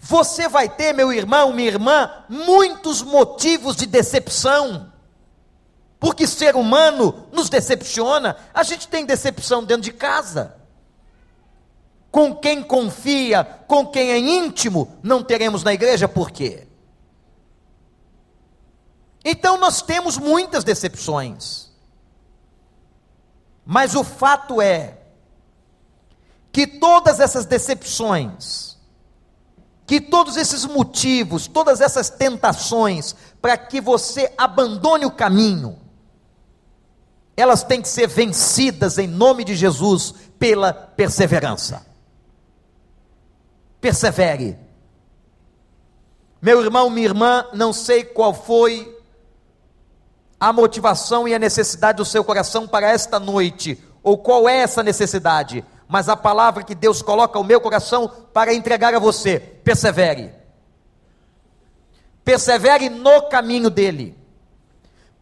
você 0.00 0.48
vai 0.48 0.66
ter, 0.66 0.94
meu 0.94 1.12
irmão, 1.12 1.52
minha 1.52 1.68
irmã, 1.68 2.11
muitos 2.26 3.02
motivos 3.02 3.76
de 3.76 3.85
decepção. 3.85 4.90
Porque 5.98 6.26
ser 6.26 6.56
humano 6.56 7.26
nos 7.30 7.50
decepciona. 7.50 8.35
A 8.54 8.62
gente 8.62 8.88
tem 8.88 9.04
decepção 9.04 9.62
dentro 9.62 9.83
de 9.83 9.92
casa. 9.92 10.56
Com 12.11 12.35
quem 12.35 12.62
confia, 12.62 13.44
com 13.68 13.87
quem 13.87 14.11
é 14.11 14.18
íntimo, 14.18 14.98
não 15.02 15.22
teremos 15.22 15.62
na 15.62 15.74
igreja, 15.74 16.09
por 16.09 16.30
quê? 16.30 16.66
Então 19.24 19.59
nós 19.59 19.83
temos 19.83 20.16
muitas 20.16 20.64
decepções. 20.64 21.70
Mas 23.64 23.94
o 23.94 24.02
fato 24.02 24.61
é 24.61 24.98
que 26.50 26.66
todas 26.66 27.20
essas 27.20 27.46
decepções, 27.46 28.76
que 29.87 30.00
todos 30.00 30.37
esses 30.37 30.64
motivos, 30.64 31.46
todas 31.46 31.80
essas 31.80 32.11
tentações, 32.11 33.14
para 33.40 33.56
que 33.56 33.80
você 33.80 34.33
abandone 34.37 35.04
o 35.04 35.11
caminho, 35.11 35.78
elas 37.37 37.62
têm 37.62 37.80
que 37.80 37.88
ser 37.88 38.06
vencidas 38.06 38.98
em 38.98 39.06
nome 39.06 39.44
de 39.44 39.54
Jesus 39.54 40.14
pela 40.38 40.72
perseverança. 40.72 41.87
Persevere. 43.80 44.59
Meu 46.42 46.62
irmão, 46.62 46.90
minha 46.90 47.06
irmã, 47.06 47.46
não 47.52 47.72
sei 47.72 48.04
qual 48.04 48.35
foi 48.35 48.99
a 50.40 50.55
motivação 50.55 51.29
e 51.29 51.35
a 51.35 51.38
necessidade 51.38 51.98
do 51.98 52.05
seu 52.05 52.24
coração 52.24 52.66
para 52.66 52.88
esta 52.88 53.20
noite, 53.20 53.79
ou 54.03 54.16
qual 54.16 54.48
é 54.48 54.57
essa 54.57 54.83
necessidade, 54.83 55.62
mas 55.87 56.09
a 56.09 56.16
palavra 56.16 56.64
que 56.64 56.74
Deus 56.74 57.03
coloca 57.03 57.38
no 57.38 57.44
meu 57.44 57.61
coração 57.61 58.11
para 58.33 58.55
entregar 58.55 58.94
a 58.94 58.98
você. 58.98 59.38
Persevere. 59.38 60.33
Persevere 62.24 62.88
no 62.88 63.22
caminho 63.29 63.68
dele. 63.68 64.16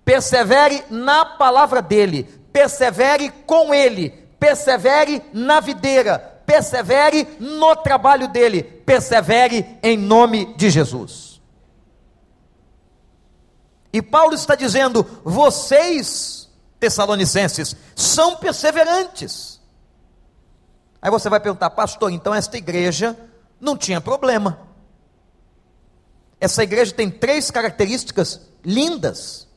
Persevere 0.05 0.85
na 0.89 1.25
palavra 1.25 1.83
dele. 1.83 2.25
Persevere 2.53 3.31
com 3.47 3.75
ele. 3.75 4.11
Persevere 4.39 5.23
na 5.33 5.59
videira. 5.59 6.19
Persevere 6.47 7.27
no 7.41 7.75
trabalho 7.77 8.29
dele. 8.29 8.63
Persevere 8.63 9.79
em 9.83 9.97
nome 9.97 10.55
de 10.57 10.71
Jesus. 10.71 11.28
E 13.93 14.03
Paulo 14.03 14.35
está 14.35 14.55
dizendo: 14.55 15.05
vocês, 15.25 16.49
Tessalonicenses, 16.79 17.75
são 17.95 18.37
perseverantes. 18.37 19.61
Aí 21.01 21.11
você 21.11 21.29
vai 21.29 21.41
perguntar, 21.41 21.71
pastor, 21.71 22.11
então 22.11 22.35
esta 22.35 22.57
igreja 22.57 23.17
não 23.61 23.77
tinha 23.77 24.01
problema. 24.01 24.61
Essa 26.41 26.63
igreja 26.63 26.93
tem 26.93 27.11
três 27.11 27.51
características 27.51 28.41
lindas. 28.65 29.49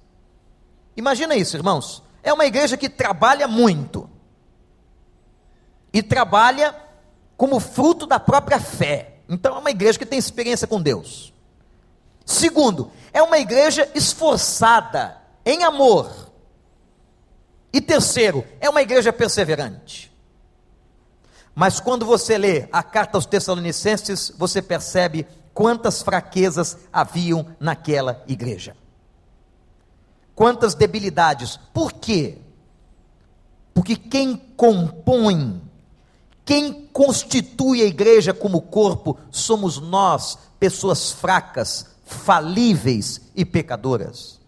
Imagina 0.96 1.36
isso, 1.36 1.56
irmãos. 1.56 2.04
É 2.24 2.32
uma 2.34 2.46
igreja 2.46 2.78
que 2.78 2.90
trabalha 2.90 3.48
muito. 3.48 4.10
E 5.94 6.02
trabalha 6.02 6.76
como 7.36 7.60
fruto 7.60 8.06
da 8.06 8.20
própria 8.20 8.60
fé. 8.60 9.18
Então 9.28 9.56
é 9.56 9.60
uma 9.60 9.72
igreja 9.72 9.98
que 9.98 10.06
tem 10.06 10.18
experiência 10.18 10.68
com 10.68 10.82
Deus. 10.82 11.31
Segundo, 12.26 12.92
é 13.14 13.22
uma 13.22 13.38
igreja 13.38 13.90
esforçada 13.94 15.18
em 15.46 15.64
amor. 15.64 16.32
E 17.74 17.80
terceiro, 17.80 18.46
é 18.60 18.70
uma 18.70 18.82
igreja 18.82 19.14
perseverante. 19.14 20.12
Mas 21.54 21.80
quando 21.80 22.06
você 22.06 22.38
lê 22.38 22.68
a 22.72 22.82
carta 22.82 23.18
aos 23.18 23.26
Tessalonicenses, 23.26 24.32
você 24.38 24.62
percebe 24.62 25.28
quantas 25.54 26.02
fraquezas 26.02 26.78
haviam 26.92 27.46
naquela 27.60 28.24
igreja. 28.28 28.76
Quantas 30.34 30.74
debilidades. 30.74 31.58
Por 31.74 31.92
quê? 31.92 32.38
Porque 33.74 33.96
quem 33.96 34.36
compõe, 34.36 35.62
quem 36.46 36.88
constitui 36.88 37.82
a 37.82 37.86
igreja 37.86 38.34
como 38.34 38.62
corpo, 38.62 39.18
somos 39.30 39.80
nós, 39.80 40.38
pessoas 40.60 41.12
fracas, 41.12 41.91
falíveis 42.12 43.32
e 43.36 43.46
pecadoras. 43.46 44.40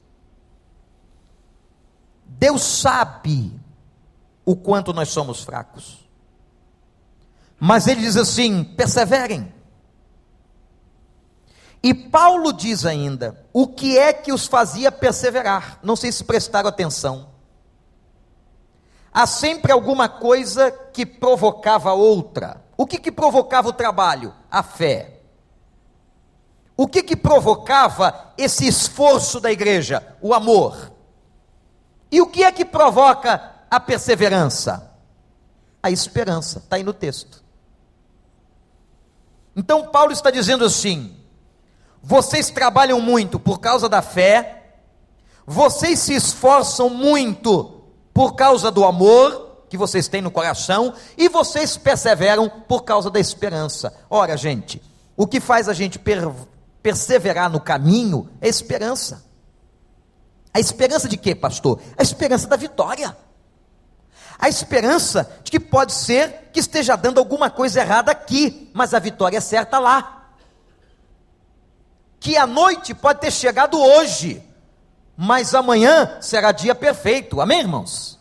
Deus 2.26 2.64
sabe 2.64 3.60
o 4.46 4.56
quanto 4.56 4.94
nós 4.94 5.10
somos 5.10 5.42
fracos. 5.44 6.08
Mas 7.60 7.88
ele 7.88 8.02
diz 8.02 8.18
assim: 8.18 8.64
perseverem. 8.64 9.54
E 11.82 11.94
Paulo 11.94 12.52
diz 12.52 12.86
ainda: 12.86 13.46
o 13.54 13.68
que 13.68 13.98
é 13.98 14.12
que 14.12 14.34
os 14.34 14.46
fazia 14.46 14.92
perseverar? 14.92 15.80
Não 15.84 15.96
sei 15.96 16.12
se 16.12 16.24
prestaram 16.24 16.70
atenção. 16.70 17.30
Há 19.14 19.28
sempre 19.28 19.72
alguma 19.72 20.10
coisa 20.10 20.72
que 20.72 21.06
provocava 21.06 21.94
outra. 21.94 22.64
O 22.76 22.88
que, 22.88 22.98
que 22.98 23.12
provocava 23.12 23.70
o 23.70 23.74
trabalho? 23.74 24.34
A 24.50 24.64
fé. 24.64 25.22
O 26.76 26.88
que, 26.88 27.04
que 27.04 27.16
provocava 27.16 28.34
esse 28.38 28.68
esforço 28.68 29.40
da 29.40 29.52
igreja? 29.52 30.16
O 30.22 30.34
amor. 30.34 30.92
E 32.12 32.20
o 32.22 32.28
que 32.28 32.44
é 32.44 32.52
que 32.52 32.66
provoca 32.66 33.52
a 33.70 33.80
perseverança? 33.80 34.92
A 35.82 35.92
esperança, 35.92 36.60
está 36.60 36.76
aí 36.76 36.84
no 36.84 36.94
texto. 36.94 37.44
Então, 39.56 39.88
Paulo 39.88 40.12
está 40.12 40.32
dizendo 40.32 40.66
assim: 40.66 41.16
vocês 42.02 42.50
trabalham 42.50 43.00
muito 43.00 43.40
por 43.40 43.60
causa 43.60 43.88
da 43.88 44.02
fé, 44.02 44.78
vocês 45.46 46.00
se 46.00 46.14
esforçam 46.14 46.90
muito 46.90 47.84
por 48.14 48.34
causa 48.34 48.72
do 48.72 48.84
amor 48.84 49.66
que 49.70 49.78
vocês 49.78 50.08
têm 50.08 50.22
no 50.22 50.30
coração, 50.30 50.94
e 51.18 51.28
vocês 51.28 51.78
perseveram 51.78 52.48
por 52.48 52.84
causa 52.84 53.10
da 53.10 53.20
esperança. 53.20 53.92
Ora, 54.08 54.38
gente, 54.38 54.80
o 55.18 55.26
que 55.26 55.40
faz 55.40 55.68
a 55.68 55.74
gente 55.74 55.98
per 55.98 56.32
perseverar 56.84 57.50
no 57.50 57.62
caminho 57.62 58.30
é 58.42 58.48
esperança. 58.50 59.24
A 60.54 60.60
esperança 60.60 61.08
de 61.08 61.18
quê, 61.18 61.34
pastor? 61.34 61.82
A 61.98 62.04
esperança 62.04 62.48
da 62.48 62.58
vitória. 62.58 63.18
A 64.38 64.50
esperança 64.50 65.32
de 65.44 65.50
que 65.50 65.60
pode 65.60 65.94
ser 65.94 66.50
que 66.52 66.60
esteja 66.60 66.96
dando 66.96 67.18
alguma 67.18 67.50
coisa 67.50 67.80
errada 67.80 68.12
aqui, 68.12 68.70
mas 68.74 68.94
a 68.94 69.00
vitória 69.00 69.38
é 69.38 69.42
certa 69.42 69.80
lá. 69.80 70.28
Que 72.20 72.38
a 72.38 72.46
noite 72.46 72.94
pode 72.94 73.22
ter 73.22 73.32
chegado 73.32 73.80
hoje, 73.82 74.44
mas 75.16 75.56
amanhã 75.56 76.18
será 76.20 76.52
dia 76.52 76.76
perfeito. 76.76 77.40
Amém, 77.40 77.62
irmãos? 77.62 78.20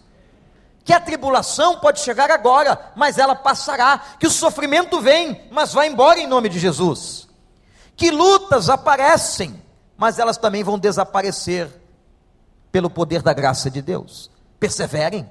Que 0.85 0.92
a 0.92 1.01
tribulação 1.01 1.79
pode 1.79 2.01
chegar 2.01 2.31
agora, 2.31 2.92
mas 2.96 3.18
ela 3.18 3.35
passará. 3.35 4.01
Que 4.18 4.27
o 4.27 4.31
sofrimento 4.31 5.01
vem, 5.01 5.48
mas 5.51 5.72
vai 5.72 5.88
embora 5.88 6.18
em 6.18 6.27
nome 6.27 6.48
de 6.48 6.59
Jesus. 6.59 7.29
Que 7.96 8.11
lutas 8.11 8.68
aparecem, 8.68 9.62
mas 9.96 10.18
elas 10.18 10.37
também 10.37 10.64
vão 10.64 10.78
desaparecer 10.78 11.68
pelo 12.72 12.88
poder 12.88 13.22
da 13.22 13.33
graça 13.33 13.70
de 13.70 13.83
Deus. 13.83 14.31
Perseverem. 14.59 15.28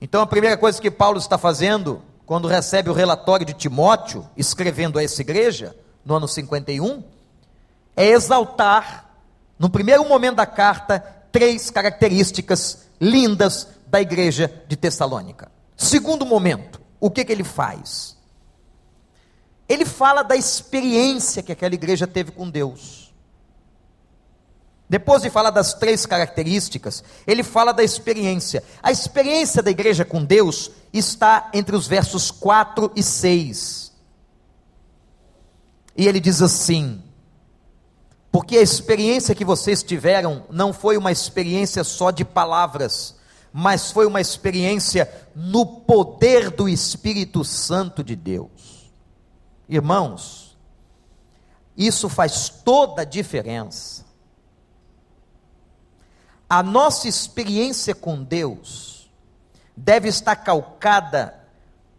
Então 0.00 0.20
a 0.20 0.26
primeira 0.26 0.56
coisa 0.56 0.80
que 0.80 0.90
Paulo 0.90 1.18
está 1.18 1.38
fazendo, 1.38 2.02
quando 2.26 2.48
recebe 2.48 2.90
o 2.90 2.94
relatório 2.94 3.46
de 3.46 3.54
Timóteo, 3.54 4.28
escrevendo 4.36 4.98
a 4.98 5.02
essa 5.02 5.22
igreja, 5.22 5.74
no 6.04 6.14
ano 6.14 6.28
51, 6.28 7.02
é 7.96 8.06
exaltar, 8.06 9.10
no 9.58 9.70
primeiro 9.70 10.08
momento 10.08 10.36
da 10.36 10.46
carta, 10.46 11.00
três 11.32 11.70
características 11.70 12.86
lindas 13.00 13.68
da 13.86 14.00
igreja 14.00 14.62
de 14.68 14.76
Tessalônica. 14.76 15.50
Segundo 15.76 16.26
momento, 16.26 16.80
o 17.00 17.10
que, 17.10 17.24
que 17.24 17.32
ele 17.32 17.44
faz? 17.44 18.17
Ele 19.68 19.84
fala 19.84 20.22
da 20.22 20.34
experiência 20.34 21.42
que 21.42 21.52
aquela 21.52 21.74
igreja 21.74 22.06
teve 22.06 22.32
com 22.32 22.48
Deus. 22.48 23.12
Depois 24.88 25.20
de 25.20 25.28
falar 25.28 25.50
das 25.50 25.74
três 25.74 26.06
características, 26.06 27.04
ele 27.26 27.42
fala 27.42 27.72
da 27.72 27.84
experiência. 27.84 28.64
A 28.82 28.90
experiência 28.90 29.62
da 29.62 29.70
igreja 29.70 30.04
com 30.04 30.24
Deus 30.24 30.70
está 30.92 31.50
entre 31.52 31.76
os 31.76 31.86
versos 31.86 32.30
4 32.30 32.92
e 32.96 33.02
6. 33.02 33.92
E 35.94 36.08
ele 36.08 36.18
diz 36.18 36.40
assim: 36.40 37.02
Porque 38.32 38.56
a 38.56 38.62
experiência 38.62 39.34
que 39.34 39.44
vocês 39.44 39.82
tiveram 39.82 40.46
não 40.48 40.72
foi 40.72 40.96
uma 40.96 41.12
experiência 41.12 41.84
só 41.84 42.10
de 42.10 42.24
palavras, 42.24 43.16
mas 43.52 43.90
foi 43.90 44.06
uma 44.06 44.22
experiência 44.22 45.12
no 45.36 45.66
poder 45.66 46.48
do 46.48 46.66
Espírito 46.66 47.44
Santo 47.44 48.02
de 48.02 48.16
Deus. 48.16 48.77
Irmãos, 49.68 50.56
isso 51.76 52.08
faz 52.08 52.48
toda 52.48 53.02
a 53.02 53.04
diferença 53.04 54.08
a 56.48 56.62
nossa 56.62 57.06
experiência 57.06 57.94
com 57.94 58.22
Deus 58.22 59.10
deve 59.76 60.08
estar 60.08 60.34
calcada 60.36 61.34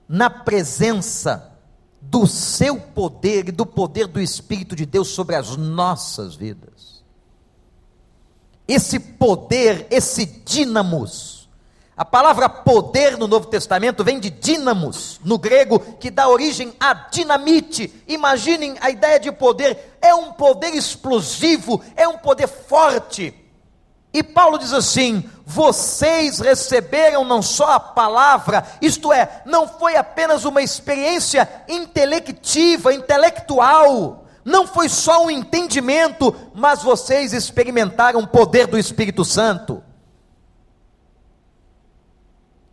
na 0.07 0.29
presença 0.29 1.53
do 2.01 2.25
seu 2.25 2.79
poder 2.79 3.49
e 3.49 3.51
do 3.51 3.65
poder 3.65 4.07
do 4.07 4.19
Espírito 4.19 4.75
de 4.75 4.85
Deus 4.85 5.09
sobre 5.09 5.35
as 5.35 5.55
nossas 5.55 6.35
vidas. 6.35 7.03
Esse 8.67 8.99
poder, 8.99 9.85
esse 9.91 10.25
dínamos, 10.25 11.38
a 11.99 12.05
palavra 12.05 12.47
poder 12.47 13.17
no 13.17 13.27
Novo 13.27 13.47
Testamento 13.47 14.03
vem 14.03 14.19
de 14.19 14.29
dínamos, 14.29 15.19
no 15.23 15.37
grego, 15.37 15.79
que 15.99 16.09
dá 16.09 16.29
origem 16.29 16.73
a 16.79 16.93
dinamite. 16.93 17.93
Imaginem 18.07 18.77
a 18.79 18.89
ideia 18.89 19.19
de 19.19 19.31
poder, 19.31 19.97
é 20.01 20.15
um 20.15 20.31
poder 20.31 20.73
explosivo, 20.73 21.83
é 21.95 22.07
um 22.07 22.17
poder 22.17 22.47
forte 22.47 23.35
e 24.11 24.23
Paulo 24.23 24.57
diz 24.57 24.73
assim: 24.73 25.23
vocês 25.45 26.39
receberam 26.39 27.23
não 27.23 27.41
só 27.41 27.73
a 27.73 27.79
palavra, 27.79 28.65
isto 28.81 29.13
é, 29.13 29.41
não 29.45 29.67
foi 29.67 29.95
apenas 29.95 30.45
uma 30.45 30.61
experiência 30.61 31.47
intelectiva, 31.67 32.93
intelectual, 32.93 34.25
não 34.43 34.65
foi 34.65 34.89
só 34.89 35.25
um 35.25 35.29
entendimento, 35.31 36.35
mas 36.55 36.81
vocês 36.81 37.33
experimentaram 37.33 38.21
o 38.21 38.27
poder 38.27 38.65
do 38.65 38.77
Espírito 38.77 39.23
Santo. 39.23 39.83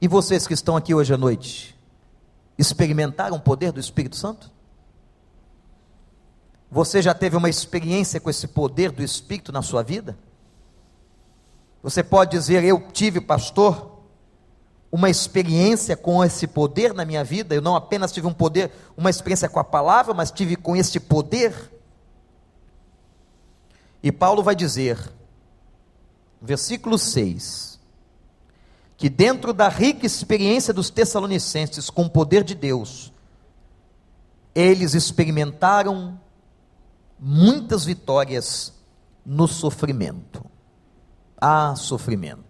E 0.01 0.09
vocês 0.09 0.47
que 0.47 0.55
estão 0.55 0.77
aqui 0.77 0.95
hoje 0.95 1.15
à 1.15 1.17
noite, 1.17 1.79
experimentaram 2.59 3.37
o 3.37 3.41
poder 3.41 3.73
do 3.73 3.81
Espírito 3.81 4.17
Santo? 4.17 4.51
Você 6.71 7.01
já 7.01 7.15
teve 7.15 7.37
uma 7.37 7.49
experiência 7.49 8.21
com 8.21 8.29
esse 8.29 8.49
poder 8.49 8.91
do 8.91 9.03
Espírito 9.03 9.53
na 9.53 9.63
sua 9.63 9.83
vida? 9.83 10.19
Você 11.83 12.03
pode 12.03 12.33
dizer: 12.33 12.65
Eu 12.65 12.81
tive, 12.93 13.21
pastor, 13.21 13.97
uma 14.91 15.09
experiência 15.09 15.97
com 15.97 16.25
esse 16.25 16.47
poder 16.47 16.93
na 16.93 17.05
minha 17.05 17.23
vida. 17.23 17.55
Eu 17.55 17.63
não 17.63 17.77
apenas 17.77 18.13
tive 18.13 18.27
um 18.27 18.33
poder, 18.33 18.73
uma 18.97 19.11
experiência 19.11 19.49
com 19.49 19.61
a 19.61 19.65
palavra, 19.65 20.13
mas 20.13 20.31
tive 20.31 20.57
com 20.57 20.77
esse 20.77 20.99
poder. 20.99 21.73
E 24.03 24.13
Paulo 24.13 24.43
vai 24.43 24.55
dizer, 24.55 24.99
versículo 26.41 26.99
6, 26.99 27.76
que 28.97 29.09
dentro 29.09 29.53
da 29.53 29.69
rica 29.69 30.07
experiência 30.07 30.73
dos 30.73 30.91
Tessalonicenses 30.91 31.91
com 31.91 32.05
o 32.05 32.11
poder 32.11 32.43
de 32.43 32.55
Deus, 32.55 33.13
eles 34.55 34.95
experimentaram 34.95 36.19
muitas 37.19 37.85
vitórias 37.85 38.73
no 39.25 39.47
sofrimento 39.47 40.47
há 41.41 41.75
sofrimento. 41.77 42.45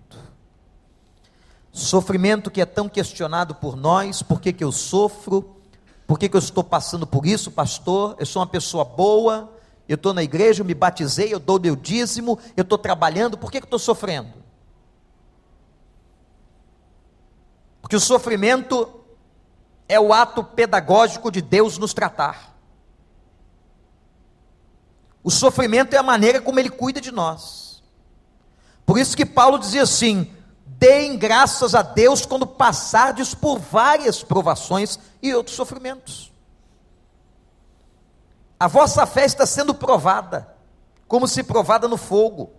Sofrimento 1.73 2.51
que 2.51 2.61
é 2.61 2.67
tão 2.67 2.89
questionado 2.89 3.55
por 3.55 3.77
nós, 3.77 4.23
por 4.23 4.41
que, 4.41 4.53
que 4.53 4.65
eu 4.65 4.73
sofro, 4.73 5.57
por 6.07 6.19
que, 6.19 6.29
que 6.29 6.37
eu 6.37 6.41
estou 6.41 6.65
passando 6.65 7.07
por 7.07 7.27
isso, 7.27 7.51
pastor? 7.51 8.17
Eu 8.19 8.25
sou 8.25 8.41
uma 8.41 8.47
pessoa 8.47 8.85
boa, 8.85 9.53
eu 9.89 9.97
estou 9.97 10.15
na 10.15 10.23
igreja, 10.23 10.63
eu 10.63 10.67
me 10.67 10.75
batizei, 10.75 11.35
eu 11.35 11.39
dou 11.39 11.61
meu 11.61 11.77
dízimo, 11.77 12.39
eu 12.57 12.63
estou 12.63 12.79
trabalhando, 12.79 13.37
por 13.37 13.51
que, 13.51 13.59
que 13.59 13.65
eu 13.65 13.67
estou 13.67 13.79
sofrendo? 13.79 14.46
Porque 17.87 17.95
o 17.95 18.01
sofrimento 18.01 18.93
é 19.89 20.01
o 20.01 20.13
ato 20.13 20.43
pedagógico 20.43 21.31
de 21.31 21.41
Deus 21.41 21.79
nos 21.79 21.95
tratar. 21.95 22.53
O 25.23 25.31
sofrimento 25.31 25.95
é 25.95 25.97
a 25.97 26.03
maneira 26.03 26.41
como 26.41 26.59
Ele 26.59 26.69
cuida 26.69 27.01
de 27.01 27.13
nós. 27.13 27.85
Por 28.85 28.99
isso 28.99 29.17
que 29.17 29.25
Paulo 29.25 29.57
dizia 29.57 29.85
assim: 29.85 30.35
deem 30.67 31.17
graças 31.17 31.77
a 31.77 31.83
Deus 31.83 32.27
quando 32.27 32.45
passardes 32.45 33.37
por 33.37 33.61
várias 33.61 34.21
provações 34.21 34.99
e 35.23 35.33
outros 35.33 35.55
sofrimentos. 35.55 36.33
A 38.59 38.67
vossa 38.67 39.07
fé 39.07 39.25
está 39.27 39.47
sendo 39.47 39.73
provada, 39.73 40.57
como 41.07 41.29
se 41.29 41.45
provada 41.45 41.87
no 41.87 41.97
fogo. 41.97 42.51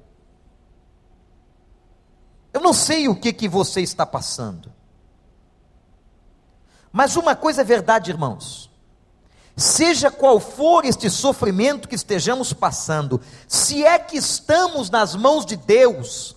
Eu 2.54 2.62
não 2.62 2.72
sei 2.72 3.10
o 3.10 3.16
que, 3.20 3.34
que 3.34 3.50
você 3.50 3.82
está 3.82 4.06
passando. 4.06 4.77
Mas 6.92 7.16
uma 7.16 7.36
coisa 7.36 7.62
é 7.62 7.64
verdade, 7.64 8.12
irmãos. 8.12 8.70
Seja 9.56 10.12
qual 10.12 10.40
for 10.40 10.86
este 10.86 11.10
sofrimento 11.10 11.88
que 11.88 11.96
estejamos 11.96 12.54
passando, 12.54 13.20
se 13.48 13.84
é 13.84 13.98
que 13.98 14.18
estamos 14.18 14.90
nas 14.90 15.16
mãos 15.16 15.46
de 15.46 15.56
Deus, 15.56 16.36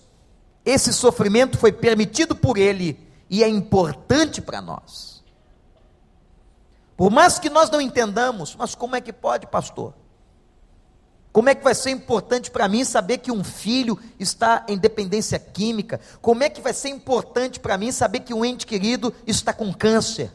esse 0.65 0.91
sofrimento 0.91 1.57
foi 1.57 1.71
permitido 1.71 2.35
por 2.35 2.57
Ele 2.57 2.99
e 3.29 3.43
é 3.43 3.47
importante 3.47 4.41
para 4.41 4.59
nós. 4.59 5.23
Por 6.97 7.11
mais 7.11 7.39
que 7.39 7.49
nós 7.49 7.69
não 7.69 7.79
entendamos, 7.79 8.55
mas 8.55 8.75
como 8.75 8.95
é 8.95 9.01
que 9.01 9.13
pode, 9.13 9.47
pastor? 9.47 9.93
Como 11.31 11.47
é 11.47 11.55
que 11.55 11.63
vai 11.63 11.73
ser 11.73 11.91
importante 11.91 12.51
para 12.51 12.67
mim 12.67 12.83
saber 12.83 13.19
que 13.19 13.31
um 13.31 13.43
filho 13.43 13.97
está 14.19 14.65
em 14.67 14.77
dependência 14.77 15.39
química? 15.39 15.99
Como 16.21 16.43
é 16.43 16.49
que 16.49 16.59
vai 16.59 16.73
ser 16.73 16.89
importante 16.89 17.59
para 17.59 17.77
mim 17.77 17.91
saber 17.91 18.19
que 18.19 18.33
um 18.33 18.43
ente 18.43 18.65
querido 18.65 19.13
está 19.25 19.53
com 19.53 19.73
câncer? 19.73 20.31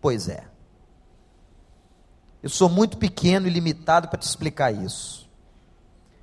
Pois 0.00 0.28
é. 0.28 0.44
Eu 2.42 2.48
sou 2.48 2.68
muito 2.68 2.96
pequeno 2.96 3.46
e 3.46 3.50
limitado 3.50 4.08
para 4.08 4.18
te 4.18 4.26
explicar 4.26 4.72
isso. 4.72 5.28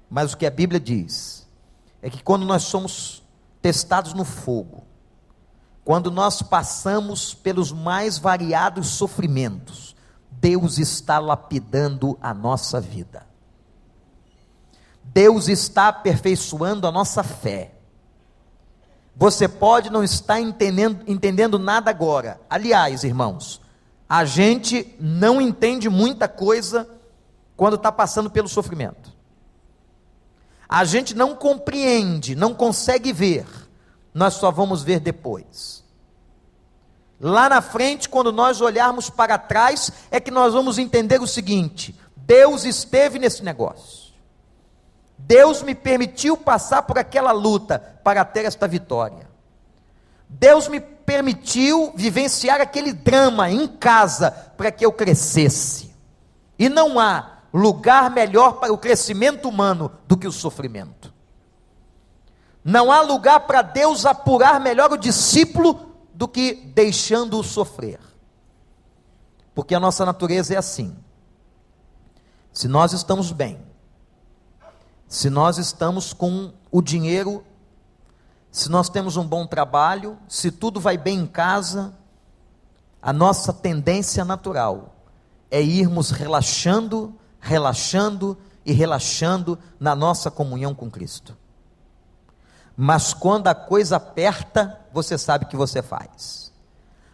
Mas 0.10 0.34
o 0.34 0.38
que 0.38 0.46
a 0.46 0.52
Bíblia 0.52 0.80
diz 0.80 1.48
é 2.02 2.10
que 2.10 2.24
quando 2.24 2.46
nós 2.46 2.64
somos 2.64 3.24
testados 3.62 4.14
no 4.14 4.24
fogo, 4.24 4.84
quando 5.84 6.10
nós 6.10 6.42
passamos 6.42 7.34
pelos 7.34 7.72
mais 7.72 8.18
variados 8.18 8.88
sofrimentos, 8.88 9.96
Deus 10.32 10.78
está 10.78 11.20
lapidando 11.20 12.18
a 12.22 12.34
nossa 12.34 12.80
vida. 12.80 13.26
Deus 15.04 15.48
está 15.48 15.90
aperfeiçoando 15.90 16.88
a 16.88 16.92
nossa 16.92 17.24
fé. 17.24 17.74
Você 19.16 19.48
pode 19.48 19.90
não 19.90 20.04
estar 20.04 20.40
entendendo, 20.40 21.04
entendendo 21.08 21.58
nada 21.58 21.90
agora. 21.90 22.40
Aliás, 22.50 23.04
irmãos, 23.04 23.62
a 24.08 24.24
gente 24.26 24.96
não 25.00 25.42
entende 25.42 25.90
muita 25.90 26.28
coisa 26.28 26.88
quando 27.58 27.76
está 27.76 27.92
passando 27.92 28.30
pelo 28.30 28.48
sofrimento. 28.48 29.14
A 30.68 30.84
gente 30.84 31.16
não 31.16 31.36
compreende, 31.36 32.36
não 32.36 32.54
consegue 32.54 33.12
ver, 33.14 33.46
nós 34.14 34.36
só 34.36 34.52
vamos 34.52 34.84
ver 34.84 35.00
depois. 35.00 35.84
Lá 37.20 37.48
na 37.48 37.62
frente, 37.62 38.10
quando 38.10 38.32
nós 38.32 38.62
olharmos 38.62 39.10
para 39.10 39.38
trás, 39.38 39.92
é 40.12 40.20
que 40.20 40.32
nós 40.32 40.54
vamos 40.54 40.78
entender 40.78 41.22
o 41.22 41.28
seguinte: 41.28 41.96
Deus 42.16 42.66
esteve 42.66 43.18
nesse 43.18 43.44
negócio. 43.44 44.14
Deus 45.18 45.64
me 45.64 45.74
permitiu 45.74 46.36
passar 46.36 46.84
por 46.84 46.98
aquela 46.98 47.32
luta 47.32 47.80
para 48.04 48.26
ter 48.26 48.46
esta 48.46 48.68
vitória. 48.68 49.28
Deus 50.28 50.68
me 50.68 50.82
permitiu 51.06 51.94
vivenciar 51.96 52.60
aquele 52.60 52.92
drama 52.92 53.50
em 53.50 53.68
casa 53.68 54.32
para 54.32 54.72
que 54.72 54.86
eu 54.86 54.92
crescesse. 54.92 55.94
E 56.58 56.68
não 56.68 57.00
há 57.00 57.40
lugar 57.54 58.10
melhor 58.10 58.54
para 58.54 58.74
o 58.74 58.78
crescimento 58.78 59.48
humano 59.48 59.92
do 60.08 60.18
que 60.18 60.28
o 60.28 60.32
sofrimento. 60.32 61.14
Não 62.64 62.92
há 62.92 63.02
lugar 63.02 63.42
para 63.42 63.62
Deus 63.62 64.06
apurar 64.06 64.60
melhor 64.60 64.92
o 64.92 64.98
discípulo 64.98 65.92
do 66.14 66.28
que 66.28 66.54
deixando-o 66.74 67.44
sofrer. 67.44 68.00
Porque 69.54 69.76
a 69.76 69.80
nossa 69.80 70.06
natureza 70.06 70.54
é 70.56 70.58
assim. 70.58 70.96
Se 72.52 72.68
nós 72.68 72.92
estamos 72.94 73.32
bem, 73.32 73.60
se 75.08 75.30
nós 75.30 75.58
estamos 75.58 76.12
com 76.12 76.52
o 76.72 76.82
dinheiro, 76.82 77.44
se 78.56 78.72
nós 78.72 78.88
temos 78.88 79.18
um 79.18 79.28
bom 79.28 79.46
trabalho, 79.46 80.18
se 80.30 80.50
tudo 80.50 80.80
vai 80.80 80.98
bem 80.98 81.20
em 81.20 81.28
casa, 81.28 81.94
a 83.02 83.12
nossa 83.12 83.52
tendência 83.52 84.24
natural 84.24 84.96
é 85.52 85.62
irmos 85.62 86.10
relaxando, 86.10 87.14
relaxando 87.38 88.38
e 88.66 88.72
relaxando 88.72 89.60
na 89.78 89.94
nossa 89.94 90.32
comunhão 90.32 90.74
com 90.74 90.90
Cristo. 90.90 91.38
Mas 92.78 93.14
quando 93.14 93.50
a 93.50 93.54
coisa 93.54 93.98
aperta, 93.98 94.80
você 94.94 95.18
sabe 95.18 95.44
o 95.44 95.50
que 95.50 95.58
você 95.58 95.82
faz. 95.82 96.50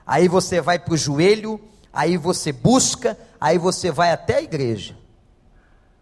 Aí 0.05 0.27
você 0.27 0.61
vai 0.61 0.77
para 0.77 0.93
o 0.93 0.97
joelho, 0.97 1.59
aí 1.91 2.17
você 2.17 2.51
busca, 2.51 3.17
aí 3.39 3.57
você 3.57 3.89
vai 3.89 4.11
até 4.11 4.35
a 4.35 4.41
igreja, 4.43 4.95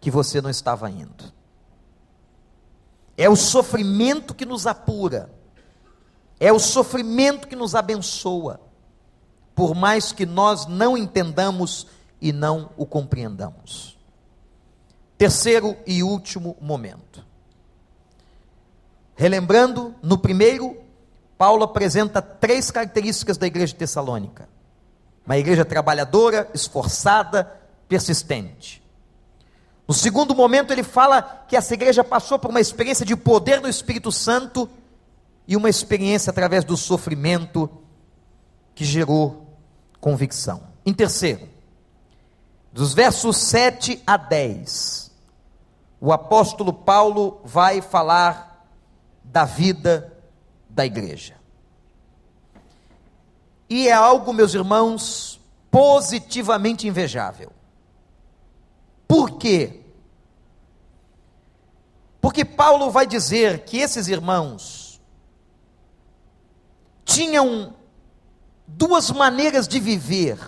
que 0.02 0.10
você 0.10 0.42
não 0.42 0.50
estava 0.50 0.90
indo. 0.90 1.39
É 3.20 3.28
o 3.28 3.36
sofrimento 3.36 4.34
que 4.34 4.46
nos 4.46 4.66
apura. 4.66 5.30
É 6.40 6.50
o 6.50 6.58
sofrimento 6.58 7.46
que 7.46 7.54
nos 7.54 7.74
abençoa. 7.74 8.58
Por 9.54 9.74
mais 9.74 10.10
que 10.10 10.24
nós 10.24 10.64
não 10.64 10.96
entendamos 10.96 11.86
e 12.18 12.32
não 12.32 12.70
o 12.78 12.86
compreendamos. 12.86 13.98
Terceiro 15.18 15.76
e 15.86 16.02
último 16.02 16.56
momento. 16.62 17.22
Relembrando, 19.14 19.94
no 20.02 20.16
primeiro, 20.16 20.80
Paulo 21.36 21.62
apresenta 21.62 22.22
três 22.22 22.70
características 22.70 23.36
da 23.36 23.46
igreja 23.46 23.76
tessalônica: 23.76 24.48
uma 25.26 25.36
igreja 25.36 25.62
trabalhadora, 25.66 26.48
esforçada, 26.54 27.44
persistente. 27.86 28.79
No 29.90 29.94
segundo 29.94 30.36
momento, 30.36 30.72
ele 30.72 30.84
fala 30.84 31.44
que 31.48 31.56
essa 31.56 31.74
igreja 31.74 32.04
passou 32.04 32.38
por 32.38 32.48
uma 32.48 32.60
experiência 32.60 33.04
de 33.04 33.16
poder 33.16 33.60
no 33.60 33.68
Espírito 33.68 34.12
Santo 34.12 34.70
e 35.48 35.56
uma 35.56 35.68
experiência 35.68 36.30
através 36.30 36.64
do 36.64 36.76
sofrimento 36.76 37.68
que 38.72 38.84
gerou 38.84 39.58
convicção. 40.00 40.62
Em 40.86 40.94
terceiro, 40.94 41.48
dos 42.72 42.94
versos 42.94 43.36
7 43.38 44.00
a 44.06 44.16
10, 44.16 45.10
o 46.00 46.12
apóstolo 46.12 46.72
Paulo 46.72 47.40
vai 47.42 47.80
falar 47.80 48.64
da 49.24 49.44
vida 49.44 50.16
da 50.68 50.86
igreja. 50.86 51.34
E 53.68 53.88
é 53.88 53.92
algo, 53.92 54.32
meus 54.32 54.54
irmãos, 54.54 55.40
positivamente 55.68 56.86
invejável. 56.86 57.50
Por 59.08 59.32
quê? 59.32 59.79
Porque 62.20 62.44
Paulo 62.44 62.90
vai 62.90 63.06
dizer 63.06 63.64
que 63.64 63.78
esses 63.78 64.08
irmãos 64.08 65.00
tinham 67.04 67.74
duas 68.66 69.10
maneiras 69.10 69.66
de 69.66 69.80
viver 69.80 70.38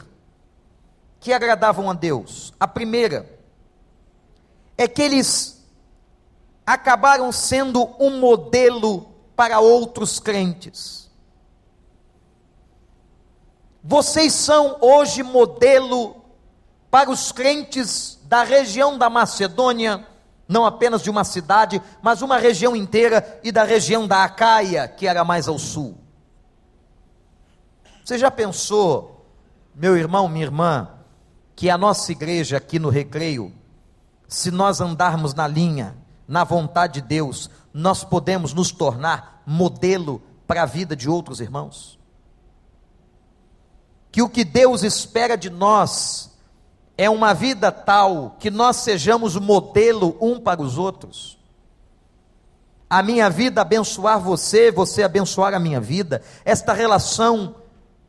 que 1.19 1.33
agradavam 1.33 1.91
a 1.91 1.95
Deus. 1.95 2.53
A 2.59 2.69
primeira 2.69 3.29
é 4.77 4.87
que 4.87 5.03
eles 5.03 5.65
acabaram 6.67 7.31
sendo 7.33 7.91
um 7.99 8.19
modelo 8.19 9.13
para 9.35 9.61
outros 9.61 10.21
crentes. 10.21 11.11
Vocês 13.83 14.33
são 14.33 14.79
hoje 14.81 15.23
modelo 15.23 16.23
para 16.91 17.11
os 17.11 17.33
crentes 17.33 18.19
da 18.25 18.45
região 18.45 18.97
da 18.97 19.11
Macedônia, 19.11 20.07
não 20.53 20.67
apenas 20.67 21.03
de 21.03 21.11
uma 21.11 21.25
cidade, 21.25 21.81
mas 22.03 22.21
uma 22.21 22.37
região 22.37 22.77
inteira 22.77 23.41
e 23.43 23.51
da 23.51 23.65
região 23.65 24.07
da 24.07 24.23
Acaia, 24.23 24.87
que 24.87 25.07
era 25.07 25.25
mais 25.25 25.49
ao 25.49 25.59
sul. 25.59 25.99
Você 28.05 28.19
já 28.19 28.31
pensou, 28.31 29.27
meu 29.75 29.97
irmão, 29.97 30.29
minha 30.29 30.45
irmã, 30.45 30.89
que 31.57 31.71
a 31.71 31.79
nossa 31.79 32.13
igreja 32.13 32.59
aqui 32.59 32.79
no 32.79 32.91
Recreio, 32.91 33.53
se 34.29 34.51
nós 34.51 34.81
andarmos 34.81 35.35
na 35.35 35.47
linha, 35.49 35.97
na 36.29 36.45
vontade 36.45 37.01
de 37.01 37.09
Deus, 37.09 37.49
nós 37.73 38.05
podemos 38.05 38.53
nos 38.53 38.71
tornar 38.71 39.43
modelo 39.47 40.23
para 40.47 40.63
a 40.63 40.67
vida 40.67 40.95
de 40.95 41.09
outros 41.09 41.41
irmãos? 41.41 41.99
Que 44.11 44.21
o 44.21 44.29
que 44.29 44.45
Deus 44.45 44.83
espera 44.83 45.37
de 45.37 45.49
nós 45.49 46.32
é 47.03 47.11
uma 47.11 47.35
vida 47.35 47.73
tal 47.73 48.37
que 48.39 48.49
nós 48.49 48.77
sejamos 48.77 49.35
modelo 49.35 50.17
um 50.21 50.39
para 50.39 50.63
os 50.63 50.79
outros. 50.79 51.37
A 52.89 53.03
minha 53.03 53.29
vida 53.29 53.61
abençoar 53.61 54.21
você, 54.21 54.71
você 54.71 55.03
abençoar 55.03 55.53
a 55.53 55.59
minha 55.59 55.81
vida, 55.81 56.23
esta 56.45 56.73
relação 56.73 57.57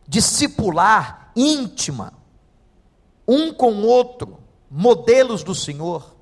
discipular, 0.08 1.32
íntima, 1.36 2.14
um 3.28 3.52
com 3.52 3.72
o 3.72 3.88
outro, 3.88 4.38
modelos 4.70 5.44
do 5.44 5.56
Senhor. 5.56 6.16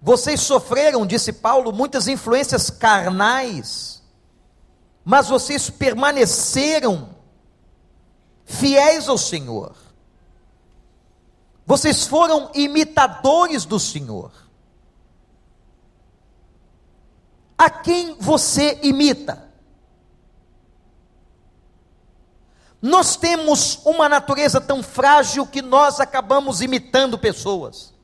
Vocês 0.00 0.40
sofreram, 0.40 1.04
disse 1.04 1.32
Paulo, 1.32 1.72
muitas 1.72 2.06
influências 2.06 2.70
carnais, 2.70 4.04
mas 5.04 5.28
vocês 5.28 5.68
permaneceram 5.68 7.19
fiéis 8.50 9.08
ao 9.08 9.16
Senhor. 9.16 9.74
Vocês 11.64 12.06
foram 12.06 12.50
imitadores 12.52 13.64
do 13.64 13.78
Senhor. 13.78 14.32
A 17.56 17.70
quem 17.70 18.16
você 18.18 18.78
imita? 18.82 19.48
Nós 22.82 23.14
temos 23.16 23.78
uma 23.84 24.08
natureza 24.08 24.60
tão 24.60 24.82
frágil 24.82 25.46
que 25.46 25.62
nós 25.62 26.00
acabamos 26.00 26.60
imitando 26.60 27.16
pessoas. 27.18 27.94